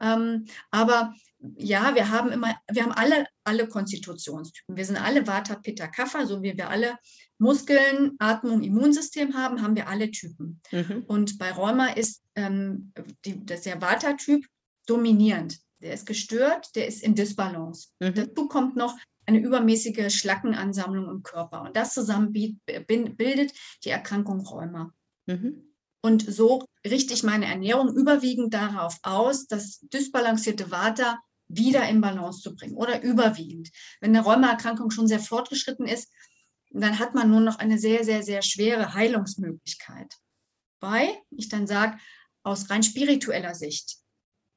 [0.00, 1.12] ähm, aber
[1.56, 4.76] ja, wir haben immer, wir haben alle, alle Konstitutionstypen.
[4.76, 6.96] Wir sind alle Vata, Pitta, Kapha, so wie wir alle
[7.38, 10.60] Muskeln, Atmung, Immunsystem haben, haben wir alle Typen.
[10.70, 11.04] Mhm.
[11.08, 12.92] Und bei Rheuma ist ähm,
[13.24, 14.46] die, das der Vata-Typ
[14.86, 15.58] dominierend.
[15.82, 17.88] Der ist gestört, der ist in Disbalance.
[18.00, 18.14] Mhm.
[18.14, 21.62] Dazu kommt noch eine übermäßige Schlackenansammlung im Körper.
[21.62, 22.60] Und das zusammen bin-
[23.16, 23.52] bildet
[23.84, 24.92] die Erkrankung Rheuma.
[25.26, 25.74] Mhm.
[26.04, 32.40] Und so richte ich meine Ernährung überwiegend darauf aus, das dysbalancierte Vata wieder in Balance
[32.40, 33.70] zu bringen oder überwiegend.
[34.00, 36.12] Wenn eine Rheumaerkrankung schon sehr fortgeschritten ist,
[36.70, 40.14] dann hat man nur noch eine sehr, sehr, sehr schwere Heilungsmöglichkeit.
[40.80, 41.98] Weil ich dann sage,
[42.42, 44.01] aus rein spiritueller Sicht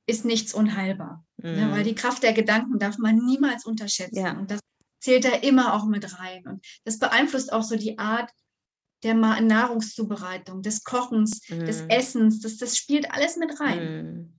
[0.07, 1.23] ist nichts unheilbar.
[1.37, 1.83] Ne, weil Mhm.
[1.85, 4.17] die Kraft der Gedanken darf man niemals unterschätzen.
[4.17, 4.31] Ja.
[4.37, 4.59] Und das
[5.01, 6.45] zählt da immer auch mit rein.
[6.47, 8.29] Und das beeinflusst auch so die Art
[9.03, 11.89] der Nahrungszubereitung, des Kochens, des Mhm.
[11.89, 12.39] Essens.
[12.41, 14.31] Das, das spielt alles mit rein.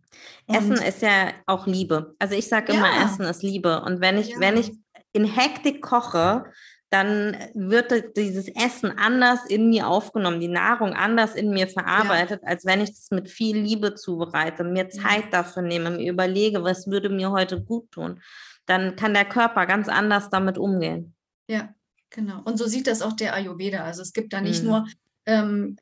[0.48, 0.54] Mhm.
[0.54, 2.14] Essen ist ja auch Liebe.
[2.18, 3.04] Also ich sage immer, Ja.
[3.04, 3.82] Essen ist Liebe.
[3.82, 4.40] Und wenn ich, Ja.
[4.40, 4.72] wenn ich
[5.12, 6.50] in Hektik koche,
[6.90, 12.64] dann wird dieses Essen anders in mir aufgenommen, die Nahrung anders in mir verarbeitet, als
[12.64, 17.08] wenn ich das mit viel Liebe zubereite, mir Zeit dafür nehme, mir überlege, was würde
[17.08, 18.20] mir heute gut tun.
[18.66, 21.14] Dann kann der Körper ganz anders damit umgehen.
[21.48, 21.74] Ja,
[22.10, 22.42] genau.
[22.44, 23.84] Und so sieht das auch der Ayurveda.
[23.84, 24.68] Also es gibt da nicht Mhm.
[24.68, 24.86] nur,
[25.26, 25.76] ähm,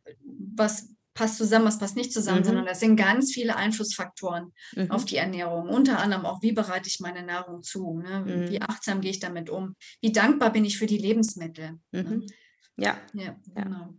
[0.57, 2.45] was passt zusammen, was passt nicht zusammen, Mhm.
[2.45, 4.91] sondern das sind ganz viele Einflussfaktoren Mhm.
[4.91, 5.69] auf die Ernährung.
[5.69, 7.99] Unter anderem auch, wie bereite ich meine Nahrung zu?
[8.01, 8.25] Ne?
[8.27, 8.49] Mhm.
[8.51, 9.77] Wie achtsam gehe ich damit um?
[10.01, 11.79] Wie dankbar bin ich für die Lebensmittel?
[11.93, 12.03] Ne?
[12.03, 12.27] Mhm.
[12.77, 13.63] Ja, Ja, Ja.
[13.63, 13.95] genau.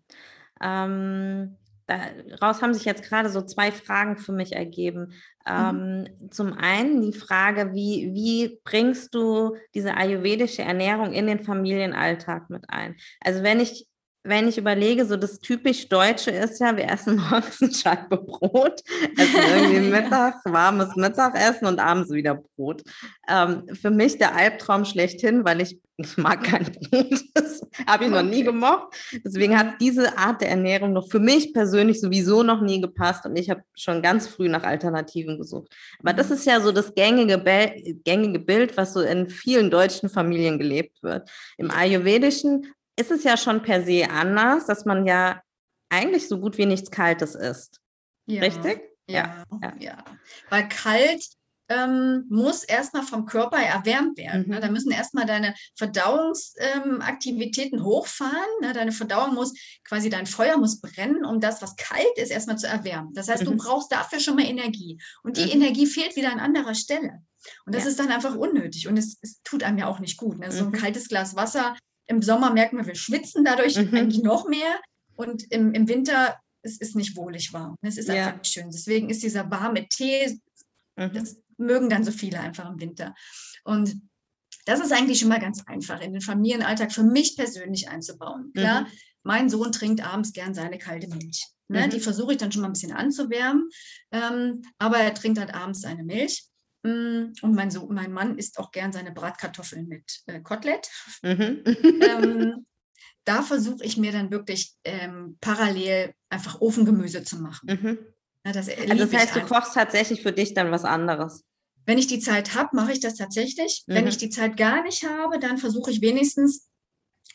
[0.62, 5.14] Ähm, daraus haben sich jetzt gerade so zwei Fragen für mich ergeben.
[5.48, 12.50] Ähm, Zum einen die Frage, wie, wie bringst du diese ayurvedische Ernährung in den Familienalltag
[12.50, 12.96] mit ein?
[13.22, 13.88] Also wenn ich,
[14.26, 18.82] wenn ich überlege, so das typisch Deutsche ist ja, wir essen morgens eine Scheibe Brot,
[19.18, 20.02] essen irgendwie Ja.
[20.02, 22.84] Mittag, warmes Mittagessen und abends wieder Brot.
[23.30, 27.22] Ähm, für mich der Albtraum schlechthin, weil ich, ich mag kein Brot.
[27.36, 28.96] Das habe ich noch nie gemocht.
[29.24, 33.36] Deswegen hat diese Art der Ernährung noch für mich persönlich sowieso noch nie gepasst und
[33.38, 35.74] ich habe schon ganz früh nach Alternativen gesucht.
[36.00, 36.36] Aber das Mhm.
[36.36, 41.04] ist ja so das gängige, Be gängige Bild, was so in vielen deutschen Familien gelebt
[41.04, 41.30] wird.
[41.58, 45.42] Im Ayurvedischen ist es ja schon per se anders, dass man ja
[45.90, 47.80] eigentlich so gut wie nichts Kaltes isst.
[48.26, 48.42] Ja.
[48.42, 48.82] Richtig?
[49.08, 49.74] Ja, ja.
[49.80, 49.98] ja.
[50.50, 51.24] Weil kalt
[51.68, 54.48] ähm, muss erstmal vom Körper erwärmt werden.
[54.48, 54.58] Ne?
[54.58, 54.62] Mhm.
[54.62, 58.46] Da müssen erstmal deine Verdauungsaktivitäten hochfahren.
[58.62, 58.74] Ne?
[58.74, 59.54] Deine Verdauung muss
[59.88, 63.14] quasi, dein Feuer muss brennen, um das, was kalt ist, erstmal zu erwärmen.
[63.14, 63.58] Das heißt, du Mhm.
[63.58, 65.00] brauchst dafür schon mal Energie.
[65.24, 65.52] Und die Mhm.
[65.62, 67.22] Energie fehlt wieder an anderer Stelle.
[67.66, 67.90] Und das Ja.
[67.90, 68.88] ist dann einfach unnötig.
[68.88, 70.40] Und es, es tut einem ja auch nicht gut.
[70.40, 70.52] Ne?
[70.52, 70.76] So ein Mhm.
[70.76, 71.76] kaltes Glas Wasser.
[72.08, 73.94] Im Sommer merken wir, wir schwitzen dadurch Mhm.
[73.96, 74.80] eigentlich noch mehr.
[75.16, 77.76] Und im, im Winter, es ist nicht wohlig warm.
[77.82, 78.28] Es ist Ja.
[78.28, 78.70] einfach nicht schön.
[78.72, 80.40] Deswegen ist dieser warme Tee,
[80.98, 81.14] Mhm.
[81.14, 83.14] das mögen dann so viele einfach im Winter.
[83.64, 83.96] Und
[84.66, 88.52] das ist eigentlich schon mal ganz einfach, in den Familienalltag für mich persönlich einzubauen.
[88.54, 88.88] Klar, Mhm.
[89.24, 91.46] mein Sohn trinkt abends gern seine kalte Milch.
[91.68, 91.86] Ne?
[91.86, 91.90] Mhm.
[91.92, 93.70] Die versuche ich dann schon mal ein bisschen anzuwärmen,
[94.12, 96.46] ähm, aber er trinkt halt abends seine Milch.
[96.86, 100.90] Mm, Und mein, Sohn, mein Mann isst auch gern seine Bratkartoffeln mit äh, Kotelett.
[101.24, 101.64] Mhm.
[101.66, 102.66] ähm,
[103.26, 107.68] da versuche ich mir dann wirklich ähm, parallel einfach Ofengemüse zu machen.
[107.70, 107.98] Mhm.
[108.46, 111.44] Ja, das Also das heißt, du kochst tatsächlich für dich dann was anderes.
[111.88, 113.84] Wenn ich die Zeit habe, mache ich das tatsächlich.
[113.88, 114.10] Wenn Mhm.
[114.10, 116.70] ich die Zeit gar nicht habe, dann versuche ich wenigstens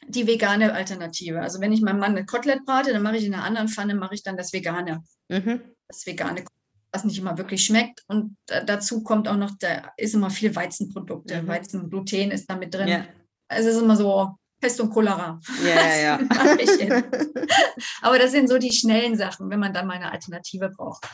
[0.07, 1.41] die vegane Alternative.
[1.41, 3.95] Also wenn ich meinem Mann ein Kotelett brate, dann mache ich in einer anderen Pfanne,
[3.95, 5.03] mache ich dann das Vegane.
[5.29, 5.61] Mhm.
[5.89, 6.45] Das Vegane,
[6.92, 8.03] was nicht immer wirklich schmeckt.
[8.07, 11.42] Und da, dazu kommt auch noch, da ist immer viel Weizenprodukte.
[11.42, 11.48] Mhm.
[11.48, 12.88] Weizengluten ist da mit drin.
[12.88, 13.07] Ja,
[13.48, 15.40] Also es ist immer so Pest und Cholera.
[15.64, 16.20] ja, ja.
[16.20, 17.03] ja.
[18.03, 21.09] Aber das sind so die schnellen Sachen, wenn man dann mal eine Alternative braucht.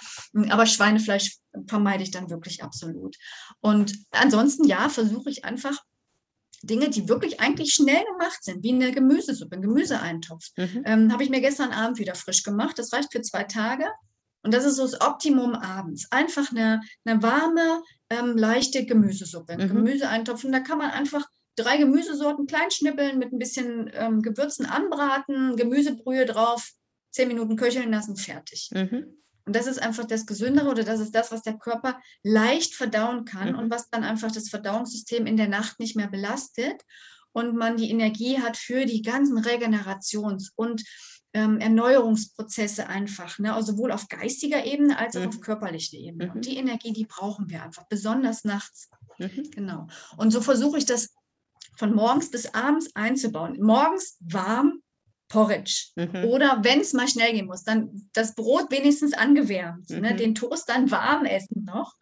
[0.51, 1.37] Aber Schweinefleisch
[1.69, 3.17] vermeide ich dann wirklich absolut.
[3.61, 5.79] Und ansonsten, ja, versuche ich einfach
[6.63, 10.45] Dinge, die wirklich eigentlich schnell gemacht sind, wie eine Gemüsesuppe, ein Gemüseeintopf.
[10.57, 10.83] Mhm.
[10.85, 12.79] Ähm, Habe ich mir gestern Abend wieder frisch gemacht.
[12.79, 13.85] Das reicht für zwei Tage.
[14.47, 16.07] Und das ist so das Optimum abends.
[16.13, 19.69] Einfach eine, eine warme, ähm, leichte Gemüsesuppe, Mhm.
[19.69, 20.45] Gemüseeintopf.
[20.45, 25.57] Und da kann man einfach drei Gemüsesorten klein schnippeln, mit ein bisschen ähm, Gewürzen anbraten,
[25.57, 26.71] Gemüsebrühe drauf,
[27.11, 28.71] zehn Minuten köcheln lassen, fertig.
[28.73, 29.17] Mhm.
[29.47, 33.25] Und das ist einfach das Gesündere oder das ist das, was der Körper leicht verdauen
[33.25, 33.59] kann Mhm.
[33.59, 36.83] und was dann einfach das Verdauungssystem in der Nacht nicht mehr belastet
[37.33, 40.85] und man die Energie hat für die ganzen Regenerations- und
[41.33, 43.55] ähm, Erneuerungsprozesse einfach, ne?
[43.55, 45.29] also sowohl auf geistiger Ebene als auch Mhm.
[45.29, 46.27] auf körperlicher Ebene.
[46.27, 46.33] Mhm.
[46.33, 48.89] Und die Energie, die brauchen wir einfach, besonders nachts.
[49.19, 49.51] Mhm.
[49.51, 49.87] Genau.
[50.17, 51.15] Und so versuche ich das
[51.77, 53.61] von morgens bis abends einzubauen.
[53.61, 54.81] Morgens warm
[55.29, 55.89] Porridge.
[55.97, 56.25] Mhm.
[56.25, 60.13] Oder wenn es mal schnell gehen muss, dann das Brot wenigstens angewärmt, ne?
[60.13, 60.17] Mhm.
[60.17, 61.97] den Toast dann warm essen noch.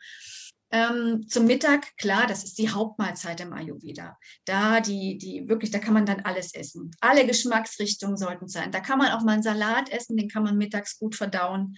[0.75, 4.19] Ähm, zum Mittag, klar, das ist die Hauptmahlzeit im Ayurveda.
[4.45, 6.91] Da die, die wirklich, da kann man dann alles essen.
[7.01, 8.73] Alle Geschmacksrichtungen sollten sein.
[8.73, 11.77] Da kann man auch mal einen Salat essen, den kann man mittags gut verdauen.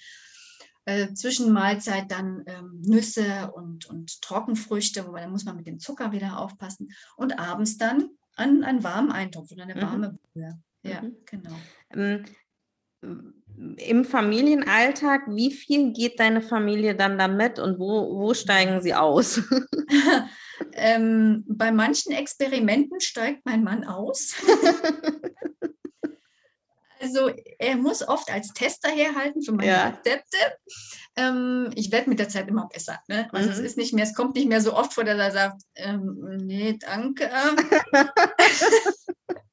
[0.87, 5.79] Äh, zwischen Mahlzeit dann ähm, Nüsse und, und Trockenfrüchte, wobei da muss man mit dem
[5.79, 6.89] Zucker wieder aufpassen.
[7.17, 9.81] Und abends dann an einen warmen Eintopf oder eine Mhm.
[9.83, 10.59] warme Brühe.
[10.83, 11.17] Ja, Mhm.
[11.27, 11.57] genau.
[13.79, 19.41] Im Familienalltag, wie viel geht deine Familie dann damit und wo, wo steigen sie aus?
[20.73, 24.35] ähm, bei manchen Experimenten steigt mein Mann aus.
[27.01, 29.89] also er muss oft als Tester herhalten für meine Ja.
[29.89, 30.37] Rezepte.
[31.17, 33.01] Ähm, ich werde mit der Zeit immer besser.
[33.09, 33.29] Ne?
[33.33, 33.65] Also es Mhm.
[33.65, 36.77] ist nicht mehr, es kommt nicht mehr so oft vor, dass er sagt, ähm, nee,
[36.79, 37.31] danke.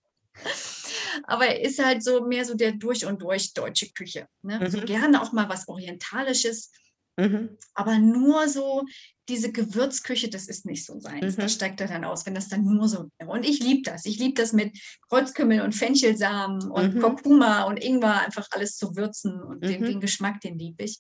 [1.24, 4.28] Aber er ist halt so mehr so der durch und durch deutsche Küche.
[4.42, 4.70] Ne?
[4.70, 4.86] So Mhm.
[4.86, 6.72] gerne auch mal was Orientalisches.
[7.18, 7.58] Mhm.
[7.76, 8.84] Aber nur so
[9.30, 11.38] diese Gewürzküche, das ist nicht so seins.
[11.38, 11.42] Mhm.
[11.42, 13.30] Da steigt er dann aus, wenn das dann nur so wäre.
[13.30, 14.06] Und ich liebe das.
[14.06, 14.78] Ich liebe das mit
[15.10, 17.00] Kreuzkümmel und Fenchelsamen und Mhm.
[17.02, 19.42] Kurkuma und Ingwer, einfach alles zu würzen.
[19.42, 19.86] Und den, Mhm.
[19.86, 21.00] den Geschmack, den liebe ich.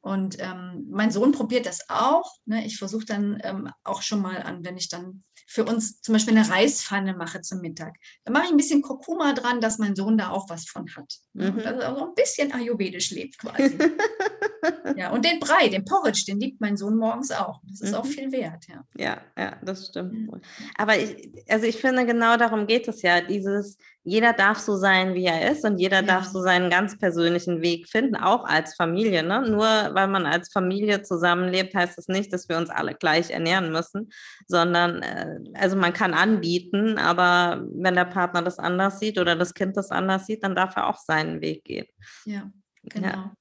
[0.00, 2.32] Und ähm, mein Sohn probiert das auch.
[2.46, 2.64] Ne?
[2.64, 6.36] Ich versuche dann ähm, auch schon mal an, wenn ich dann für uns zum Beispiel
[6.36, 7.94] eine Reispfanne mache zum Mittag.
[8.24, 11.14] Da mache ich ein bisschen Kurkuma dran, dass mein Sohn da auch was von hat.
[11.34, 11.52] Ne?
[11.52, 11.56] Mhm.
[11.62, 13.78] Dass er so ein bisschen ayurvedisch lebt quasi.
[14.96, 17.60] Ja, und den Brei, den Porridge, den liebt mein Sohn morgens auch.
[17.68, 18.08] Das ist auch Mhm.
[18.08, 18.84] viel wert, ja.
[18.96, 20.30] Ja, ja, das stimmt.
[20.32, 20.40] Wohl.
[20.76, 23.20] Aber ich, also ich finde, genau darum geht es ja.
[23.20, 26.30] Dieses, jeder darf so sein, wie er ist und jeder darf Ja.
[26.30, 29.22] so seinen ganz persönlichen Weg finden, auch als Familie.
[29.22, 29.42] Ne?
[29.50, 33.72] Nur weil man als Familie zusammenlebt, heißt das nicht, dass wir uns alle gleich ernähren
[33.72, 34.10] müssen,
[34.46, 39.52] sondern äh, also man kann anbieten, aber wenn der Partner das anders sieht oder das
[39.54, 41.86] Kind das anders sieht, dann darf er auch seinen Weg gehen.
[42.24, 42.50] Ja,
[42.84, 43.32] genau.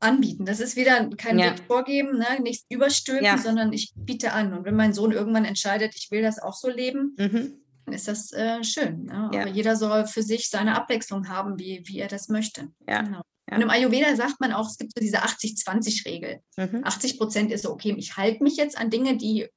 [0.00, 0.44] Anbieten.
[0.44, 1.46] Das ist wieder kein Ja.
[1.52, 2.26] Weg vorgeben, ne?
[2.42, 3.38] nichts überstülpen, Ja.
[3.38, 4.52] sondern ich biete an.
[4.52, 7.63] Und wenn mein Sohn irgendwann entscheidet, ich will das auch so leben, Mhm.
[7.90, 9.04] Ist das äh, schön.
[9.04, 9.30] Ne?
[9.32, 9.42] Ja.
[9.42, 12.68] Aber jeder soll für sich seine Abwechslung haben, wie, wie er das möchte.
[12.88, 13.02] Ja.
[13.02, 13.22] Genau.
[13.50, 13.56] Ja.
[13.56, 16.40] Und im Ayurveda sagt man auch, es gibt so diese 80-20-Regel.
[16.56, 16.80] Mhm.
[16.84, 19.48] 80 Prozent ist so, okay, ich halte mich jetzt an Dinge, die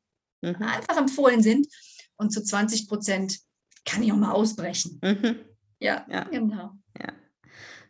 [0.44, 0.62] Mhm.
[0.62, 1.68] einfach empfohlen sind.
[2.18, 3.40] Und zu 20 Prozent
[3.86, 5.00] kann ich auch mal ausbrechen.
[5.04, 5.40] Mhm.
[5.80, 6.24] Ja, Ja.
[6.26, 6.74] genau.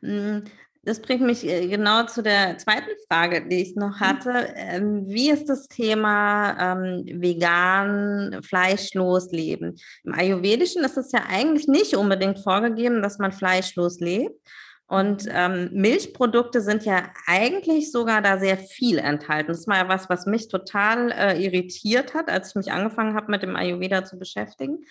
[0.01, 0.43] Mm,
[0.87, 4.53] Das bringt mich äh, genau zu der zweiten Frage, die ich noch hatte.
[4.55, 9.75] Ähm, Wie ist das Thema ähm, vegan, fleischlos leben?
[10.05, 14.39] Im Ayurvedischen ist es ja eigentlich nicht unbedingt vorgegeben, dass man fleischlos lebt.
[14.87, 19.49] Und ähm, Milchprodukte sind ja eigentlich sogar da sehr viel enthalten.
[19.49, 23.29] Das war ja was, was mich total äh, irritiert hat, als ich mich angefangen habe,
[23.29, 24.85] mit dem Ayurveda zu beschäftigen.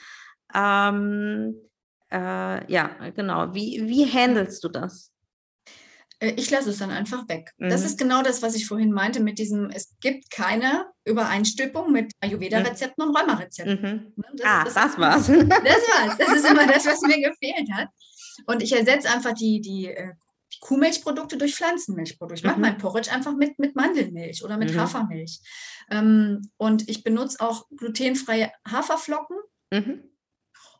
[0.55, 1.55] Ähm,
[2.13, 3.55] äh, ja, genau.
[3.55, 5.16] Wie, wie handelst du das?
[6.19, 7.53] Äh, Ich lasse es dann einfach weg.
[7.59, 7.87] Das Mhm.
[7.87, 13.05] ist genau das, was ich vorhin meinte mit diesem, es gibt keine Übereinstimmung mit Ayurveda-Rezepten
[13.05, 13.81] und Rheuma-Rezepten.
[13.81, 14.13] Mhm.
[14.17, 14.25] Ne?
[14.35, 15.27] Das, Ah, das, das war's.
[15.27, 16.19] das war's.
[16.19, 17.89] Das ist immer das, was mir gefehlt hat.
[18.47, 20.13] Und ich ersetze einfach die, die, äh,
[20.53, 22.41] die Kuhmilchprodukte durch Pflanzenmilchprodukte.
[22.41, 22.63] Ich mache Mhm.
[22.63, 24.81] mein Porridge einfach mit, mit Mandelmilch oder mit Mhm.
[24.81, 25.41] Hafermilch.
[25.91, 29.37] Ähm, und ich benutze auch glutenfreie Haferflocken.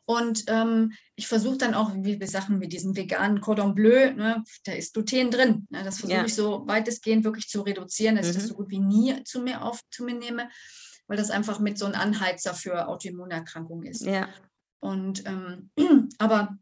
[0.07, 0.15] Mhm.
[0.15, 4.43] Und ähm, ich versuche dann auch, wie wir Sachen mit diesem veganen Cordon Bleu, ne,
[4.65, 5.67] da ist Gluten drin.
[5.69, 6.25] Ne, das versuche Ja.
[6.25, 8.47] ich so weitestgehend wirklich zu reduzieren, dass ich das Mhm.
[8.47, 10.49] so gut wie nie zu mir auf zu mir nehme,
[11.07, 14.03] weil das einfach mit so einem Anheizer für Autoimmunerkrankungen ist.
[14.03, 14.27] Ja.
[14.79, 15.71] Und ähm,
[16.19, 16.57] aber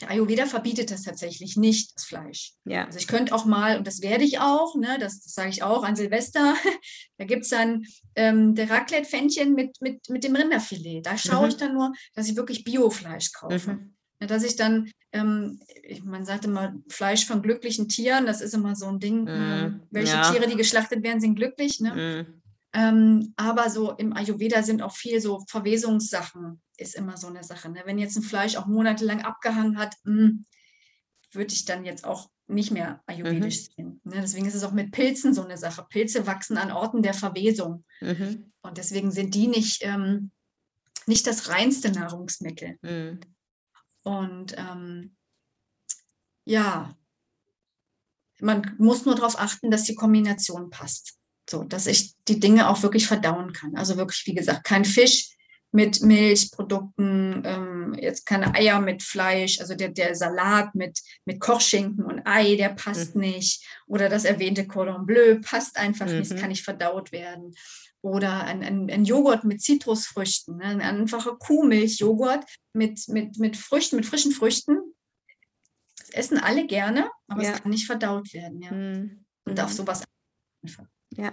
[0.00, 2.52] der Ayurveda verbietet das tatsächlich nicht, das Fleisch.
[2.64, 2.84] Ja.
[2.84, 5.62] Also ich könnte auch mal, und das werde ich auch, ne, das, das sage ich
[5.62, 6.54] auch an Silvester,
[7.18, 11.02] da gibt es dann ähm, der Raclette-Pfännchen mit, mit, mit dem Rinderfilet.
[11.04, 11.48] Da schaue Mhm.
[11.48, 13.72] ich dann nur, dass ich wirklich Biofleisch kaufe.
[13.72, 13.94] Mhm.
[14.20, 15.60] Ja, Dass ich dann, ähm,
[16.04, 19.22] man sagt immer, Fleisch von glücklichen Tieren, das ist immer so ein Ding.
[19.22, 20.30] Mhm, ähm, welche ja.
[20.30, 21.80] Tiere, die geschlachtet werden, sind glücklich.
[21.80, 22.26] Ne?
[22.74, 22.80] Mhm.
[22.80, 27.70] Ähm, aber so im Ayurveda sind auch viel so Verwesungssachen, ist immer so eine Sache.
[27.70, 27.82] Ne?
[27.84, 33.02] Wenn jetzt ein Fleisch auch monatelang abgehangen hat, würde ich dann jetzt auch nicht mehr
[33.06, 34.00] ayurvedisch sehen.
[34.04, 34.20] Ne?
[34.20, 35.86] Deswegen ist es auch mit Pilzen so eine Sache.
[35.88, 37.84] Pilze wachsen an Orten der Verwesung.
[38.00, 38.52] Mhm.
[38.62, 40.30] Und deswegen sind die nicht, ähm,
[41.06, 42.78] nicht das reinste Nahrungsmittel.
[42.82, 43.20] Mhm.
[44.04, 45.16] Und ähm,
[46.44, 46.94] ja,
[48.40, 51.18] man muss nur darauf achten, dass die Kombination passt.
[51.48, 53.76] So, dass ich die Dinge auch wirklich verdauen kann.
[53.76, 55.36] Also wirklich, wie gesagt, kein Fisch
[55.72, 62.04] mit Milchprodukten, ähm, jetzt keine Eier mit Fleisch, also der, der Salat mit, mit Kochschinken
[62.04, 63.22] und Ei, der passt mhm.
[63.22, 63.64] nicht.
[63.86, 66.20] Oder das erwähnte Cordon Bleu passt einfach mhm.
[66.20, 67.54] nicht, kann nicht verdaut werden.
[68.00, 70.64] Oder ein, ein, ein Joghurt mit Zitrusfrüchten, ne?
[70.64, 74.78] ein einfacher Kuhmilchjoghurt mit, mit, mit Früchten, mit frischen Früchten.
[75.98, 77.50] Das essen alle gerne, aber ja.
[77.50, 78.62] es kann nicht verdaut werden.
[78.62, 78.70] Ja.
[78.72, 79.26] Mhm.
[79.44, 79.74] Und auf mhm.
[79.74, 80.04] sowas
[80.64, 80.86] einfach.
[81.10, 81.32] Ja.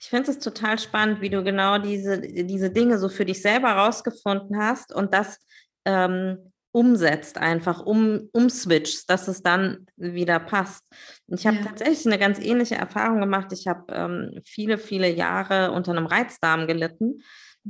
[0.00, 3.70] Ich finde es total spannend, wie du genau diese, diese Dinge so für dich selber
[3.70, 5.38] rausgefunden hast und das
[5.84, 10.84] ähm, umsetzt, einfach um, umswitcht, dass es dann wieder passt.
[11.26, 11.64] Und ich habe ja.
[11.64, 13.52] tatsächlich eine ganz ähnliche Erfahrung gemacht.
[13.52, 17.22] Ich habe ähm, viele, viele Jahre unter einem Reizdarm gelitten.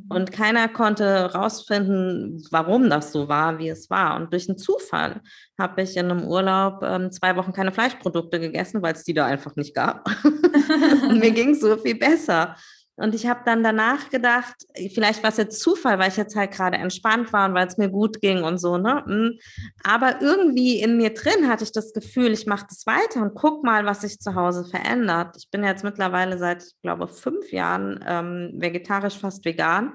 [0.09, 4.17] Und keiner konnte herausfinden, warum das so war, wie es war.
[4.17, 5.21] Und durch einen Zufall
[5.59, 9.27] habe ich in einem Urlaub ähm, zwei Wochen keine Fleischprodukte gegessen, weil es die da
[9.27, 10.09] einfach nicht gab.
[11.03, 12.55] und mir ging es so viel besser.
[13.01, 14.55] Und ich habe dann danach gedacht,
[14.93, 17.79] vielleicht war es jetzt Zufall, weil ich jetzt halt gerade entspannt war und weil es
[17.79, 19.03] mir gut ging und so, ne?
[19.07, 19.39] Hm.
[19.83, 23.65] Aber irgendwie in mir drin hatte ich das Gefühl, ich mache das weiter und guck
[23.65, 25.35] mal, was sich zu Hause verändert.
[25.39, 29.95] Ich bin jetzt mittlerweile seit, ich glaube, fünf Jahren ähm, vegetarisch, fast vegan.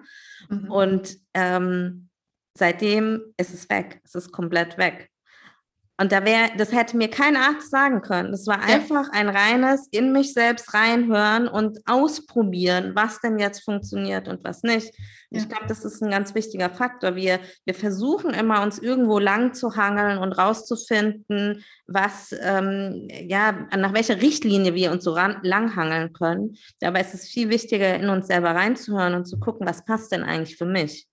[0.49, 0.71] Mhm.
[0.71, 2.09] Und ähm,
[2.57, 4.01] seitdem ist es weg.
[4.03, 5.11] Es ist komplett weg.
[5.97, 8.31] Und da wäre, das hätte mir kein Arzt sagen können.
[8.31, 8.75] Das war ja.
[8.75, 14.62] einfach ein reines in mich selbst reinhören und ausprobieren, was denn jetzt funktioniert und was
[14.63, 14.93] nicht.
[15.29, 15.39] Ja.
[15.39, 17.15] Ich glaube, das ist ein ganz wichtiger Faktor.
[17.15, 23.93] Wir, wir versuchen immer, uns irgendwo lang zu hangeln und rauszufinden, was, ähm, ja, nach
[23.93, 26.58] welcher Richtlinie wir uns so ran, langhangeln können.
[26.81, 30.23] Dabei ist es viel wichtiger, in uns selber reinzuhören und zu gucken, was passt denn
[30.23, 31.08] eigentlich für mich.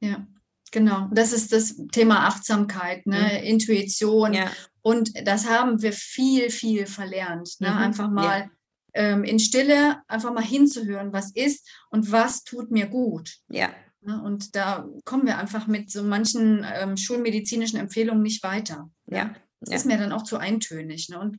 [0.00, 0.24] Ja.
[0.72, 3.40] Genau, das ist das Thema Achtsamkeit, ne?
[3.40, 3.46] Mhm.
[3.46, 4.34] Intuition.
[4.34, 4.50] Ja.
[4.82, 7.56] Und das haben wir viel, viel verlernt.
[7.60, 7.70] Ne?
[7.70, 7.76] Mhm.
[7.76, 8.50] Einfach mal ja.
[8.94, 13.36] ähm, in Stille, einfach mal hinzuhören, was ist und was tut mir gut.
[13.50, 13.70] Ja.
[14.02, 14.22] Ne?
[14.22, 18.90] Und da kommen wir einfach mit so manchen ähm, schulmedizinischen Empfehlungen nicht weiter.
[19.06, 19.16] Ne?
[19.18, 19.34] Ja.
[19.60, 19.76] Das ja.
[19.76, 21.08] ist mir dann auch zu eintönig.
[21.10, 21.18] Ne?
[21.18, 21.38] Und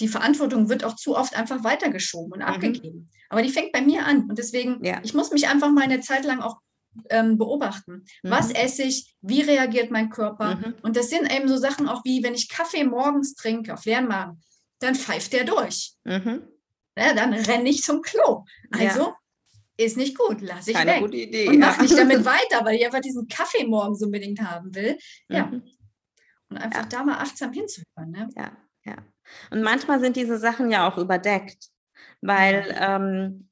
[0.00, 2.44] die Verantwortung wird auch zu oft einfach weitergeschoben und mhm.
[2.44, 3.10] abgegeben.
[3.30, 4.28] Aber die fängt bei mir an.
[4.28, 5.00] Und deswegen, ja.
[5.02, 6.58] ich muss mich einfach mal eine Zeit lang auch
[7.10, 8.04] ähm, beobachten.
[8.22, 8.30] Mhm.
[8.30, 9.14] Was esse ich?
[9.20, 10.56] Wie reagiert mein Körper?
[10.56, 10.74] Mhm.
[10.82, 14.08] Und das sind eben so Sachen auch wie, wenn ich Kaffee morgens trinke auf leeren
[14.08, 14.40] Magen,
[14.80, 15.94] dann pfeift der durch.
[16.04, 16.42] Mhm.
[16.98, 18.44] Ja, dann renne ich zum Klo.
[18.70, 19.16] Also ja.
[19.76, 21.00] ist nicht gut, lasse ich Keine weg.
[21.00, 24.74] Gute Idee, und mache nicht damit weiter, weil ich einfach diesen Kaffee morgens unbedingt haben
[24.74, 24.98] will.
[25.28, 25.46] Ja.
[25.46, 25.62] Mhm.
[26.48, 26.88] Und einfach ja.
[26.88, 28.10] da mal achtsam hinzuhören.
[28.10, 28.28] Ne?
[28.36, 28.96] Ja, ja.
[29.50, 31.70] Und manchmal sind diese Sachen ja auch überdeckt,
[32.20, 33.45] weil ähm,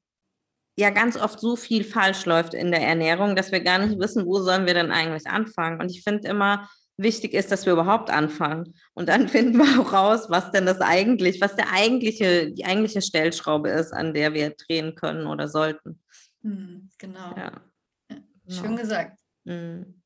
[0.77, 4.25] ja ganz oft so viel falsch läuft in der Ernährung, dass wir gar nicht wissen,
[4.25, 5.79] wo sollen wir denn eigentlich anfangen.
[5.79, 8.73] Und ich finde immer, wichtig ist, dass wir überhaupt anfangen.
[8.93, 13.01] Und dann finden wir auch raus, was denn das eigentlich, was der eigentliche, die eigentliche
[13.01, 16.01] Stellschraube ist, an der wir drehen können oder sollten.
[16.43, 17.33] Hm, genau.
[17.35, 17.51] Ja.
[18.09, 18.17] ja.
[18.49, 18.81] Schön genau.
[18.81, 19.19] gesagt.
[19.45, 20.01] Hm.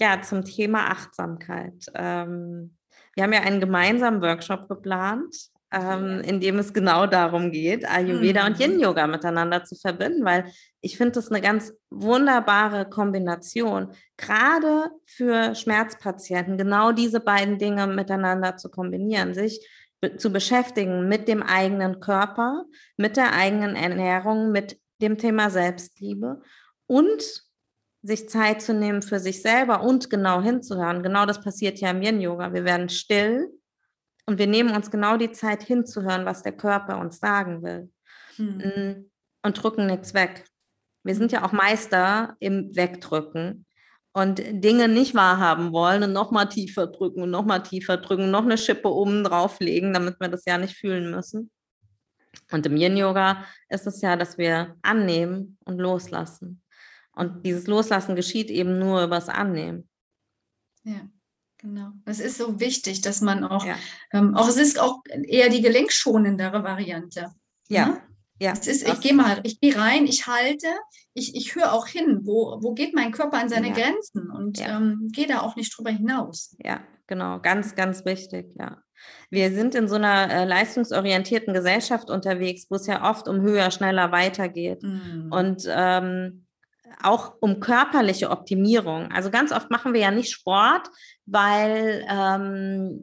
[0.00, 1.86] Ja, zum Thema Achtsamkeit.
[1.94, 2.76] Ähm,
[3.14, 5.34] wir haben ja einen gemeinsamen Workshop geplant
[5.72, 8.46] ähm, in dem es genau darum geht, Ayurveda mhm.
[8.48, 10.50] und Yin-Yoga miteinander zu verbinden, weil
[10.80, 18.56] ich finde das eine ganz wunderbare Kombination, gerade für Schmerzpatienten, genau diese beiden Dinge miteinander
[18.56, 19.66] zu kombinieren, sich
[20.00, 22.64] be zu beschäftigen mit dem eigenen Körper,
[22.96, 26.40] mit der eigenen Ernährung, mit dem Thema Selbstliebe
[26.86, 27.42] und
[28.02, 31.02] sich Zeit zu nehmen für sich selber und genau hinzuhören.
[31.02, 32.52] Genau das passiert ja im Yin-Yoga.
[32.54, 33.48] Wir werden still
[34.28, 37.90] und wir nehmen uns genau die Zeit hinzuhören, was der Körper uns sagen will.
[38.36, 39.10] Hm.
[39.42, 40.44] Und drücken nichts weg.
[41.02, 43.64] Wir sind ja auch Meister im Wegdrücken
[44.12, 48.58] und Dinge nicht wahrhaben wollen und nochmal tiefer drücken und nochmal tiefer drücken, noch eine
[48.58, 51.50] Schippe oben drauflegen, damit wir das ja nicht fühlen müssen.
[52.52, 56.62] Und im Yin-Yoga ist es ja, dass wir annehmen und loslassen.
[57.12, 59.88] Und dieses Loslassen geschieht eben nur übers Annehmen.
[60.84, 61.08] Ja.
[61.58, 61.90] Genau.
[62.04, 63.76] Es ist so wichtig, dass man auch, ja.
[64.12, 67.32] ähm, auch es ist auch eher die gelenkschonendere Variante.
[67.68, 67.86] Ja.
[67.86, 68.02] Ne?
[68.40, 70.68] Ja, es ist, ich gehe mal, ich gehe rein, ich halte,
[71.12, 73.74] ich, ich höre auch hin, wo, wo geht mein Körper an seine ja.
[73.74, 74.76] Grenzen und ja.
[74.76, 76.56] ähm, gehe da auch nicht drüber hinaus.
[76.64, 78.78] Ja, genau, ganz, ganz wichtig, ja.
[79.30, 83.70] Wir sind in so einer äh, leistungsorientierten Gesellschaft unterwegs, wo es ja oft um höher,
[83.70, 84.82] schneller weitergeht.
[84.82, 85.28] Mhm.
[85.30, 86.46] Und ähm,
[87.02, 89.10] auch um körperliche Optimierung.
[89.12, 90.88] Also ganz oft machen wir ja nicht Sport,
[91.26, 93.00] weil, ähm,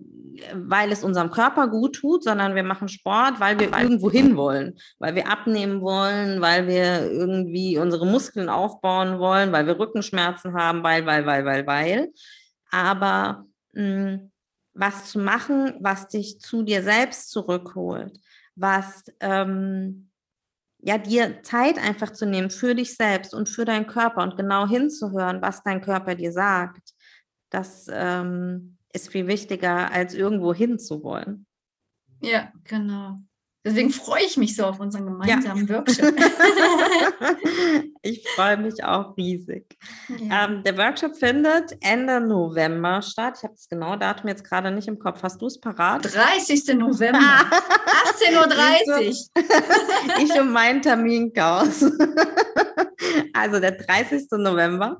[0.53, 4.77] weil es unserem Körper gut tut, sondern wir machen Sport, weil wir irgendwo hin wollen,
[4.99, 10.83] weil wir abnehmen wollen, weil wir irgendwie unsere Muskeln aufbauen wollen, weil wir Rückenschmerzen haben,
[10.83, 12.09] weil, weil, weil, weil, weil.
[12.71, 14.31] Aber mh, hm,
[14.75, 18.19] was zu machen, was dich zu dir selbst zurückholt,
[18.55, 20.09] was ähm,
[20.85, 24.67] ja dir Zeit einfach zu nehmen für dich selbst und für deinen Körper und genau
[24.67, 26.93] hinzuhören, was dein Körper dir sagt.
[27.49, 31.47] Das ähm, ist viel wichtiger, als irgendwo hinzuwollen.
[32.21, 33.19] Ja, genau.
[33.65, 35.75] Deswegen freue ich mich so auf unseren gemeinsamen ja.
[35.77, 36.13] Workshop.
[38.03, 39.75] ich freue mich auch riesig.
[40.19, 40.45] Ja.
[40.45, 43.37] Ähm, der Workshop findet Ende November statt.
[43.37, 45.23] Ich habe das genaue Datum jetzt gerade nicht im Kopf.
[45.23, 46.05] Hast du es parat?
[46.05, 46.75] 30.
[46.75, 47.17] November.
[48.21, 50.23] 18.30 Uhr.
[50.23, 51.85] ich um meinen Terminchaos.
[53.33, 54.27] also der 30.
[54.33, 54.99] November.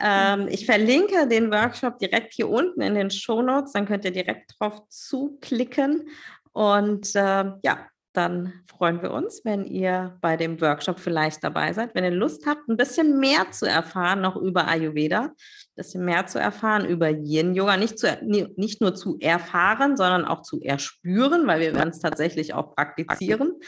[0.00, 3.72] Ähm, ich verlinke den Workshop direkt hier unten in den Show Notes.
[3.72, 6.08] Dann könnt ihr direkt drauf zuklicken.
[6.52, 11.94] Und äh, ja, dann freuen wir uns, wenn ihr bei dem Workshop vielleicht dabei seid.
[11.94, 15.32] Wenn ihr Lust habt, ein bisschen mehr zu erfahren, noch über Ayurveda, ein
[15.74, 20.42] bisschen mehr zu erfahren über Yin Yoga, nicht, zu, nicht nur zu erfahren, sondern auch
[20.42, 23.52] zu erspüren, weil wir werden es tatsächlich auch praktizieren.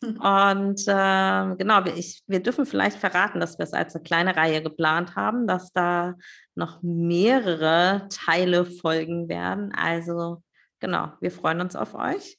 [0.00, 4.36] Und äh, genau, wir, ich, wir dürfen vielleicht verraten, dass wir es als eine kleine
[4.36, 6.14] Reihe geplant haben, dass da
[6.54, 9.72] noch mehrere Teile folgen werden.
[9.74, 10.42] Also
[10.78, 12.38] genau, wir freuen uns auf euch.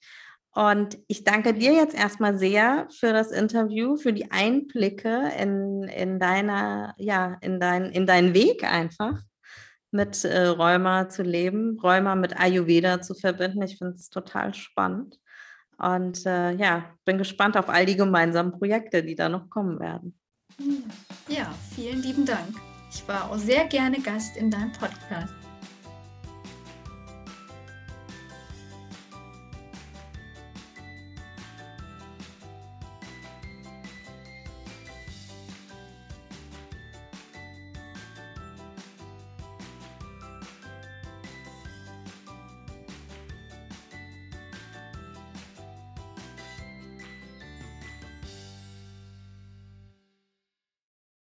[0.53, 6.19] Und ich danke dir jetzt erstmal sehr für das Interview, für die Einblicke in, in
[6.19, 9.21] deiner, ja, in dein, in deinen Weg einfach
[9.91, 13.61] mit äh, Rheuma zu leben, Rheuma mit Ayurveda zu verbinden.
[13.61, 15.19] Ich finde es total spannend.
[15.77, 20.19] Und äh, ja, bin gespannt auf all die gemeinsamen Projekte, die da noch kommen werden.
[21.27, 22.55] Ja, vielen lieben Dank.
[22.91, 25.38] Ich war auch sehr gerne Gast in deinem Podcast.